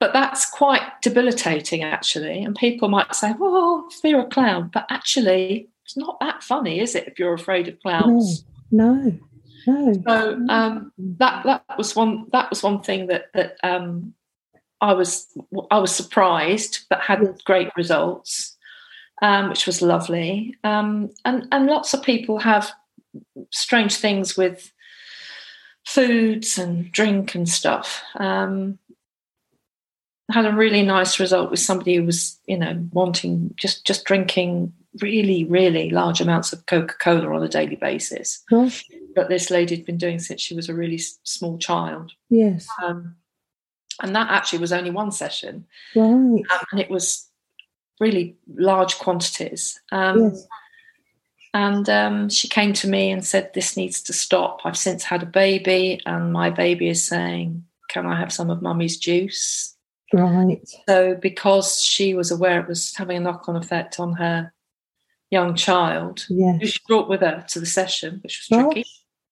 but 0.00 0.14
that's 0.14 0.48
quite 0.48 0.82
debilitating, 1.02 1.82
actually. 1.82 2.42
And 2.42 2.56
people 2.56 2.88
might 2.88 3.14
say, 3.14 3.34
oh, 3.38 3.88
fear 4.00 4.18
a 4.20 4.26
clown. 4.26 4.70
But 4.72 4.86
actually, 4.90 5.68
it's 5.84 5.96
not 5.96 6.18
that 6.20 6.42
funny, 6.42 6.80
is 6.80 6.94
it, 6.94 7.06
if 7.06 7.18
you're 7.18 7.34
afraid 7.34 7.68
of 7.68 7.78
clouds? 7.80 8.44
No, 8.72 9.12
no. 9.66 10.02
So 10.06 10.46
um, 10.48 10.90
that 10.96 11.44
that 11.44 11.64
was 11.76 11.94
one 11.94 12.26
that 12.32 12.48
was 12.48 12.62
one 12.62 12.80
thing 12.80 13.08
that 13.08 13.26
that 13.34 13.58
um, 13.62 14.14
I 14.80 14.94
was 14.94 15.26
I 15.70 15.78
was 15.78 15.94
surprised, 15.94 16.86
but 16.88 17.00
had 17.00 17.20
great 17.44 17.68
results, 17.76 18.56
um, 19.20 19.50
which 19.50 19.66
was 19.66 19.82
lovely. 19.82 20.56
Um, 20.64 21.10
and 21.26 21.46
and 21.52 21.66
lots 21.66 21.92
of 21.92 22.02
people 22.02 22.38
have 22.38 22.72
strange 23.50 23.96
things 23.96 24.36
with 24.36 24.72
foods 25.84 26.56
and 26.56 26.90
drink 26.90 27.34
and 27.34 27.48
stuff. 27.48 28.02
Um, 28.16 28.78
had 30.30 30.46
a 30.46 30.52
really 30.52 30.82
nice 30.82 31.20
result 31.20 31.50
with 31.50 31.60
somebody 31.60 31.96
who 31.96 32.04
was, 32.04 32.38
you 32.46 32.56
know, 32.56 32.88
wanting 32.92 33.54
just 33.56 33.86
just 33.86 34.04
drinking 34.04 34.72
really, 35.00 35.44
really 35.44 35.90
large 35.90 36.20
amounts 36.20 36.52
of 36.52 36.66
Coca 36.66 36.94
Cola 37.00 37.34
on 37.34 37.42
a 37.42 37.48
daily 37.48 37.76
basis. 37.76 38.42
That 39.16 39.28
this 39.28 39.50
lady 39.50 39.76
had 39.76 39.84
been 39.84 39.98
doing 39.98 40.18
since 40.18 40.40
she 40.40 40.54
was 40.54 40.68
a 40.68 40.74
really 40.74 40.98
small 41.24 41.58
child. 41.58 42.12
Yes. 42.28 42.66
Um, 42.82 43.16
and 44.02 44.14
that 44.16 44.30
actually 44.30 44.60
was 44.60 44.72
only 44.72 44.90
one 44.90 45.12
session. 45.12 45.66
Right. 45.94 46.04
Um, 46.06 46.42
and 46.72 46.80
it 46.80 46.90
was 46.90 47.28
really 48.00 48.36
large 48.56 48.98
quantities. 48.98 49.80
Um, 49.92 50.20
yes. 50.20 50.46
And 51.52 51.88
um, 51.88 52.28
she 52.28 52.48
came 52.48 52.72
to 52.74 52.88
me 52.88 53.10
and 53.10 53.24
said, 53.24 53.52
This 53.52 53.76
needs 53.76 54.00
to 54.02 54.12
stop. 54.12 54.60
I've 54.64 54.76
since 54.76 55.02
had 55.02 55.22
a 55.22 55.26
baby, 55.26 56.00
and 56.06 56.32
my 56.32 56.50
baby 56.50 56.88
is 56.88 57.02
saying, 57.02 57.64
Can 57.88 58.06
I 58.06 58.18
have 58.18 58.32
some 58.32 58.50
of 58.50 58.62
mummy's 58.62 58.96
juice? 58.96 59.76
Right. 60.12 60.68
So, 60.88 61.14
because 61.14 61.82
she 61.82 62.14
was 62.14 62.30
aware 62.30 62.60
it 62.60 62.68
was 62.68 62.94
having 62.96 63.18
a 63.18 63.20
knock 63.20 63.48
on 63.48 63.56
effect 63.56 64.00
on 64.00 64.14
her 64.14 64.52
young 65.30 65.54
child, 65.54 66.26
yes. 66.28 66.60
who 66.60 66.66
she 66.66 66.80
brought 66.88 67.08
with 67.08 67.20
her 67.20 67.44
to 67.48 67.60
the 67.60 67.66
session, 67.66 68.20
which 68.22 68.48
was 68.50 68.58
tricky. 68.58 68.84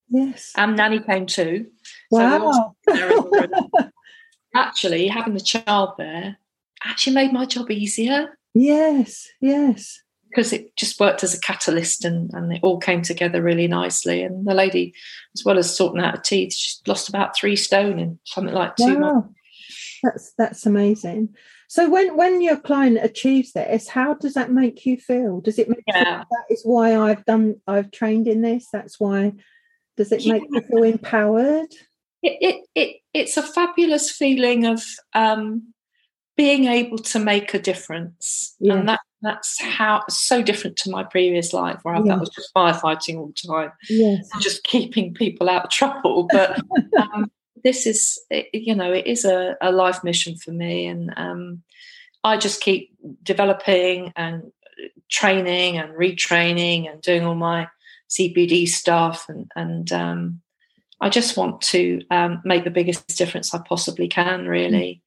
Yes. 0.09 0.53
And 0.57 0.77
Nanny 0.77 1.01
came 1.01 1.27
too. 1.27 1.67
Wow. 2.11 2.75
So 2.89 3.31
actually, 4.55 5.09
having 5.09 5.35
the 5.35 5.41
child 5.41 5.95
there 5.99 6.39
actually 6.85 7.15
made 7.15 7.33
my 7.33 7.45
job 7.45 7.71
easier. 7.71 8.39
Yes, 8.55 9.29
yes. 9.41 10.01
Because 10.29 10.53
it 10.53 10.77
just 10.77 11.01
worked 11.01 11.25
as 11.25 11.35
a 11.35 11.41
catalyst 11.41 12.05
and, 12.05 12.31
and 12.35 12.53
it 12.53 12.61
all 12.63 12.79
came 12.79 13.03
together 13.03 13.43
really 13.43 13.67
nicely. 13.67 14.23
And 14.23 14.47
the 14.47 14.55
lady, 14.55 14.95
as 15.35 15.43
well 15.45 15.59
as 15.59 15.75
sorting 15.75 16.03
out 16.03 16.17
her 16.17 16.23
teeth, 16.23 16.53
she 16.53 16.77
lost 16.87 17.09
about 17.09 17.35
three 17.35 17.57
stone 17.57 17.99
in 17.99 18.19
something 18.25 18.55
like 18.55 18.77
two 18.77 18.99
wow. 18.99 19.13
months. 19.15 19.38
That's 20.03 20.33
that's 20.39 20.67
amazing. 20.67 21.35
So 21.69 21.89
when 21.91 22.17
when 22.17 22.41
your 22.41 22.57
client 22.57 22.99
achieves 23.03 23.53
this, 23.53 23.89
how 23.89 24.15
does 24.15 24.35
that 24.35 24.53
make 24.53 24.87
you 24.87 24.97
feel? 24.97 25.41
Does 25.41 25.59
it 25.59 25.69
make 25.69 25.85
yeah. 25.87 26.25
that 26.31 26.45
is 26.51 26.63
why 26.65 26.97
I've 26.97 27.25
done 27.25 27.57
I've 27.67 27.91
trained 27.91 28.29
in 28.29 28.43
this? 28.43 28.69
That's 28.73 28.99
why 29.01 29.33
does 29.97 30.13
it 30.13 30.27
make 30.27 30.43
yeah. 30.51 30.61
you 30.61 30.63
feel 30.63 30.83
empowered? 30.85 31.73
It, 32.23 32.39
it 32.41 32.65
it 32.75 32.97
it's 33.13 33.37
a 33.37 33.43
fabulous 33.43 34.11
feeling 34.11 34.67
of 34.67 34.85
um 35.15 35.75
being 36.37 36.67
able 36.67 36.99
to 36.99 37.19
make 37.19 37.53
a 37.53 37.59
difference. 37.59 38.55
Yeah. 38.61 38.75
And 38.75 38.89
that 38.89 39.01
that's 39.21 39.61
how 39.61 40.05
so 40.09 40.41
different 40.41 40.77
to 40.79 40.91
my 40.91 41.03
previous 41.03 41.53
life 41.53 41.81
where 41.83 41.97
I 41.97 42.03
yes. 42.05 42.21
was 42.21 42.31
just 42.31 42.55
firefighting 42.55 43.19
all 43.19 43.27
the 43.27 43.49
time. 43.49 43.73
Yes. 43.91 44.29
Just 44.41 44.63
keeping 44.63 45.13
people 45.13 45.49
out 45.49 45.65
of 45.65 45.71
trouble. 45.71 46.29
But 46.31 46.61
um, 46.97 47.31
this 47.65 47.87
is 47.87 48.19
you 48.53 48.75
know 48.75 48.93
it 48.93 49.07
is 49.07 49.25
a, 49.25 49.57
a 49.61 49.73
life 49.73 50.03
mission 50.05 50.37
for 50.37 50.53
me 50.53 50.87
and 50.87 51.13
um, 51.17 51.63
i 52.25 52.37
just 52.37 52.61
keep 52.61 52.95
developing 53.23 54.13
and 54.17 54.53
training 55.09 55.77
and 55.79 55.95
retraining 55.95 56.91
and 56.91 57.03
doing 57.03 57.25
all 57.25 57.35
my 57.35 57.69
cpd 58.11 58.67
stuff 58.69 59.29
and 59.29 59.51
and 59.57 59.93
um, 59.93 60.41
i 61.01 61.09
just 61.09 61.37
want 61.37 61.61
to 61.61 62.01
um, 62.11 62.41
make 62.45 62.65
the 62.65 62.71
biggest 62.71 63.07
difference 63.17 63.55
i 63.55 63.59
possibly 63.59 64.09
can 64.09 64.47
really. 64.47 65.03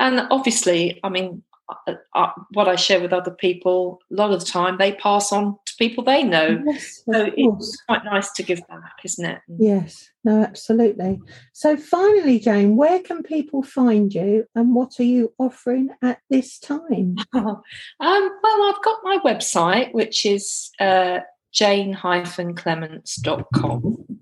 And 0.00 0.20
obviously 0.30 1.00
i 1.02 1.08
mean 1.08 1.42
uh, 1.86 1.94
uh, 2.14 2.30
what 2.52 2.68
I 2.68 2.76
share 2.76 3.00
with 3.00 3.12
other 3.12 3.30
people, 3.30 4.00
a 4.10 4.14
lot 4.14 4.32
of 4.32 4.40
the 4.40 4.46
time 4.46 4.78
they 4.78 4.92
pass 4.92 5.32
on 5.32 5.56
to 5.66 5.72
people 5.78 6.02
they 6.02 6.22
know. 6.22 6.62
Yes, 6.64 7.02
so 7.04 7.30
it's 7.36 7.82
quite 7.88 8.04
nice 8.04 8.32
to 8.32 8.42
give 8.42 8.66
back, 8.68 8.94
isn't 9.04 9.24
it? 9.24 9.40
Yes, 9.48 10.08
no, 10.24 10.42
absolutely. 10.42 11.20
So, 11.52 11.76
finally, 11.76 12.38
Jane, 12.38 12.76
where 12.76 13.00
can 13.00 13.22
people 13.22 13.62
find 13.62 14.14
you 14.14 14.46
and 14.54 14.74
what 14.74 14.98
are 14.98 15.04
you 15.04 15.34
offering 15.38 15.90
at 16.02 16.20
this 16.30 16.58
time? 16.58 17.16
um, 17.34 17.60
well, 18.00 18.00
I've 18.00 18.82
got 18.82 19.00
my 19.02 19.18
website, 19.24 19.92
which 19.92 20.24
is 20.24 20.70
uh, 20.80 21.18
jane-clements.com. 21.52 24.18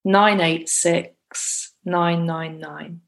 986 0.05 1.75
999. 1.85 3.01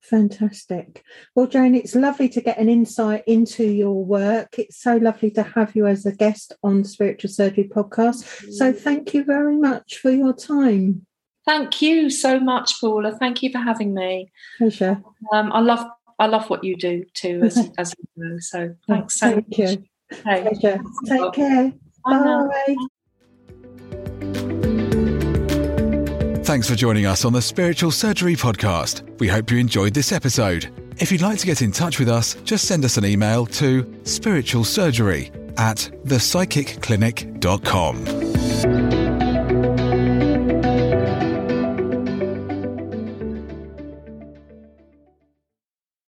Fantastic. 0.00 1.04
Well, 1.36 1.46
Jane, 1.46 1.76
it's 1.76 1.94
lovely 1.94 2.28
to 2.30 2.40
get 2.40 2.58
an 2.58 2.68
insight 2.68 3.22
into 3.28 3.64
your 3.64 4.04
work. 4.04 4.58
It's 4.58 4.82
so 4.82 4.96
lovely 4.96 5.30
to 5.32 5.42
have 5.42 5.76
you 5.76 5.86
as 5.86 6.04
a 6.04 6.12
guest 6.12 6.52
on 6.64 6.82
Spiritual 6.82 7.30
Surgery 7.30 7.70
Podcast. 7.72 8.52
So, 8.52 8.72
thank 8.72 9.14
you 9.14 9.22
very 9.22 9.56
much 9.56 9.98
for 9.98 10.10
your 10.10 10.32
time. 10.32 11.06
Thank 11.46 11.80
you 11.80 12.10
so 12.10 12.40
much, 12.40 12.80
Paula. 12.80 13.16
Thank 13.18 13.42
you 13.42 13.50
for 13.50 13.58
having 13.58 13.94
me. 13.94 14.30
Pleasure. 14.58 15.02
Um, 15.32 15.52
I 15.52 15.60
love 15.60 15.86
I 16.20 16.26
love 16.26 16.48
what 16.50 16.62
you 16.62 16.76
do 16.76 17.04
too, 17.14 17.40
as 17.42 17.56
as 17.78 17.94
you 17.98 18.04
know. 18.16 18.36
So, 18.38 18.68
oh, 18.70 18.74
thanks 18.86 19.18
so 19.18 19.30
thank 19.30 19.48
much. 19.48 19.58
You. 19.58 19.82
Hey. 20.24 20.42
Pleasure. 20.42 20.78
Take 21.06 21.32
care. 21.32 21.72
Bye. 22.04 22.46
Bye. 22.66 22.76
Thanks 26.44 26.68
for 26.68 26.74
joining 26.74 27.06
us 27.06 27.24
on 27.24 27.32
the 27.32 27.40
Spiritual 27.40 27.92
Surgery 27.92 28.36
Podcast. 28.36 29.18
We 29.20 29.28
hope 29.28 29.50
you 29.50 29.56
enjoyed 29.58 29.94
this 29.94 30.12
episode. 30.12 30.70
If 30.98 31.10
you'd 31.12 31.22
like 31.22 31.38
to 31.38 31.46
get 31.46 31.62
in 31.62 31.72
touch 31.72 31.98
with 31.98 32.08
us, 32.08 32.34
just 32.44 32.66
send 32.66 32.84
us 32.84 32.98
an 32.98 33.06
email 33.06 33.46
to 33.46 33.84
spiritualsurgery 33.84 35.30
at 35.58 35.90
thepsychicclinic.com. 36.04 38.29